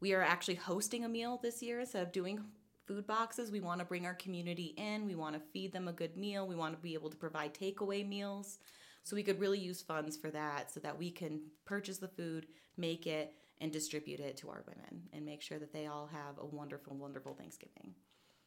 we 0.00 0.14
are 0.14 0.22
actually 0.22 0.56
hosting 0.56 1.04
a 1.04 1.08
meal 1.08 1.38
this 1.42 1.62
year 1.62 1.80
instead 1.80 2.02
of 2.02 2.10
doing 2.10 2.40
food 2.86 3.06
boxes. 3.06 3.50
We 3.50 3.60
want 3.60 3.80
to 3.80 3.84
bring 3.84 4.06
our 4.06 4.14
community 4.14 4.74
in, 4.76 5.06
we 5.06 5.14
want 5.14 5.34
to 5.34 5.40
feed 5.52 5.72
them 5.72 5.88
a 5.88 5.92
good 5.92 6.16
meal, 6.16 6.46
we 6.46 6.56
want 6.56 6.74
to 6.74 6.80
be 6.80 6.94
able 6.94 7.10
to 7.10 7.16
provide 7.16 7.54
takeaway 7.54 8.06
meals. 8.06 8.58
So 9.04 9.16
we 9.16 9.22
could 9.22 9.40
really 9.40 9.58
use 9.58 9.82
funds 9.82 10.16
for 10.16 10.30
that 10.30 10.72
so 10.72 10.80
that 10.80 10.96
we 10.96 11.10
can 11.10 11.40
purchase 11.64 11.98
the 11.98 12.08
food, 12.08 12.46
make 12.76 13.06
it, 13.06 13.34
and 13.60 13.72
distribute 13.72 14.20
it 14.20 14.36
to 14.38 14.48
our 14.48 14.64
women 14.66 15.02
and 15.12 15.24
make 15.24 15.42
sure 15.42 15.58
that 15.58 15.72
they 15.72 15.86
all 15.86 16.08
have 16.08 16.38
a 16.38 16.46
wonderful, 16.46 16.96
wonderful 16.96 17.34
Thanksgiving. 17.34 17.94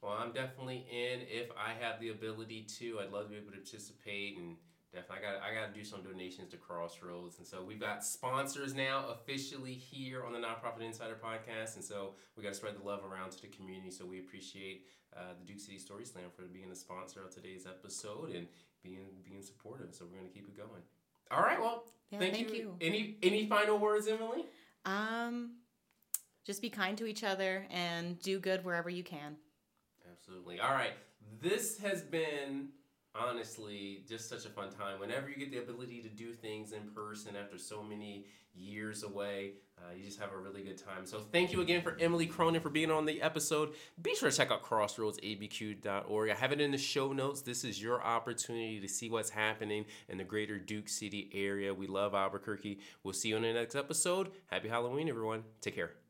Well, 0.01 0.13
I'm 0.13 0.33
definitely 0.33 0.85
in 0.91 1.21
if 1.21 1.49
I 1.57 1.73
have 1.83 1.99
the 1.99 2.09
ability 2.09 2.67
to. 2.79 2.99
I'd 2.99 3.11
love 3.11 3.23
to 3.23 3.29
be 3.29 3.37
able 3.37 3.47
to 3.47 3.57
participate 3.57 4.37
and 4.37 4.55
definitely 4.95 5.27
I 5.27 5.31
got 5.33 5.41
I 5.43 5.53
got 5.53 5.73
to 5.73 5.77
do 5.79 5.85
some 5.85 6.01
donations 6.01 6.49
to 6.51 6.57
Crossroads. 6.57 7.37
And 7.37 7.45
so 7.47 7.63
we've 7.63 7.79
got 7.79 8.03
sponsors 8.03 8.73
now 8.73 9.05
officially 9.09 9.73
here 9.73 10.23
on 10.25 10.33
the 10.33 10.39
Nonprofit 10.39 10.81
Insider 10.81 11.17
podcast, 11.23 11.75
and 11.75 11.83
so 11.83 12.13
we 12.35 12.43
got 12.43 12.49
to 12.49 12.55
spread 12.55 12.75
the 12.79 12.83
love 12.85 13.01
around 13.03 13.31
to 13.31 13.41
the 13.41 13.47
community. 13.47 13.91
So 13.91 14.05
we 14.05 14.19
appreciate 14.19 14.85
uh, 15.15 15.33
the 15.39 15.45
Duke 15.45 15.59
City 15.59 15.77
Story 15.77 16.05
Slam 16.05 16.25
for 16.35 16.43
being 16.43 16.69
the 16.69 16.75
sponsor 16.75 17.23
of 17.23 17.33
today's 17.33 17.65
episode 17.67 18.31
and 18.33 18.47
being 18.83 19.05
being 19.23 19.41
supportive. 19.41 19.93
So 19.93 20.05
we're 20.05 20.17
gonna 20.17 20.29
keep 20.29 20.47
it 20.47 20.57
going. 20.57 20.81
All 21.31 21.41
right. 21.41 21.59
Well, 21.59 21.83
Yeah, 22.09 22.19
thank, 22.19 22.33
thank 22.33 22.49
you. 22.49 22.55
you. 22.55 22.75
Any 22.81 23.17
any 23.21 23.47
final 23.47 23.77
words, 23.77 24.07
Emily? 24.07 24.45
Um, 24.85 25.55
just 26.45 26.61
be 26.61 26.69
kind 26.69 26.97
to 26.99 27.05
each 27.05 27.23
other 27.23 27.65
and 27.71 28.19
do 28.19 28.39
good 28.39 28.63
wherever 28.63 28.89
you 28.89 29.03
can. 29.03 29.35
Absolutely. 30.11 30.59
All 30.59 30.71
right. 30.71 30.93
This 31.41 31.79
has 31.79 32.01
been 32.03 32.69
honestly 33.17 34.03
just 34.07 34.29
such 34.29 34.45
a 34.45 34.49
fun 34.49 34.69
time. 34.71 34.99
Whenever 34.99 35.29
you 35.29 35.35
get 35.35 35.51
the 35.51 35.59
ability 35.59 36.01
to 36.01 36.09
do 36.09 36.33
things 36.33 36.71
in 36.71 36.81
person 36.93 37.35
after 37.35 37.57
so 37.57 37.83
many 37.83 38.25
years 38.53 39.03
away, 39.03 39.51
uh, 39.77 39.93
you 39.95 40.03
just 40.03 40.19
have 40.19 40.31
a 40.31 40.37
really 40.37 40.63
good 40.63 40.77
time. 40.77 41.05
So 41.05 41.19
thank 41.19 41.51
you 41.51 41.61
again 41.61 41.81
for 41.81 41.97
Emily 41.99 42.25
Cronin 42.25 42.61
for 42.61 42.69
being 42.69 42.91
on 42.91 43.05
the 43.05 43.21
episode. 43.21 43.73
Be 44.01 44.15
sure 44.15 44.29
to 44.29 44.35
check 44.35 44.51
out 44.51 44.63
crossroadsabq.org. 44.63 46.29
I 46.29 46.35
have 46.35 46.51
it 46.51 46.61
in 46.61 46.71
the 46.71 46.77
show 46.77 47.11
notes. 47.11 47.41
This 47.41 47.63
is 47.63 47.81
your 47.81 48.01
opportunity 48.01 48.79
to 48.79 48.87
see 48.87 49.09
what's 49.09 49.29
happening 49.29 49.85
in 50.07 50.17
the 50.17 50.23
greater 50.23 50.57
Duke 50.57 50.87
City 50.87 51.29
area. 51.33 51.73
We 51.73 51.87
love 51.87 52.13
Albuquerque. 52.15 52.79
We'll 53.03 53.13
see 53.13 53.29
you 53.29 53.35
on 53.35 53.41
the 53.41 53.53
next 53.53 53.75
episode. 53.75 54.31
Happy 54.47 54.69
Halloween, 54.69 55.09
everyone. 55.09 55.43
Take 55.61 55.75
care. 55.75 56.04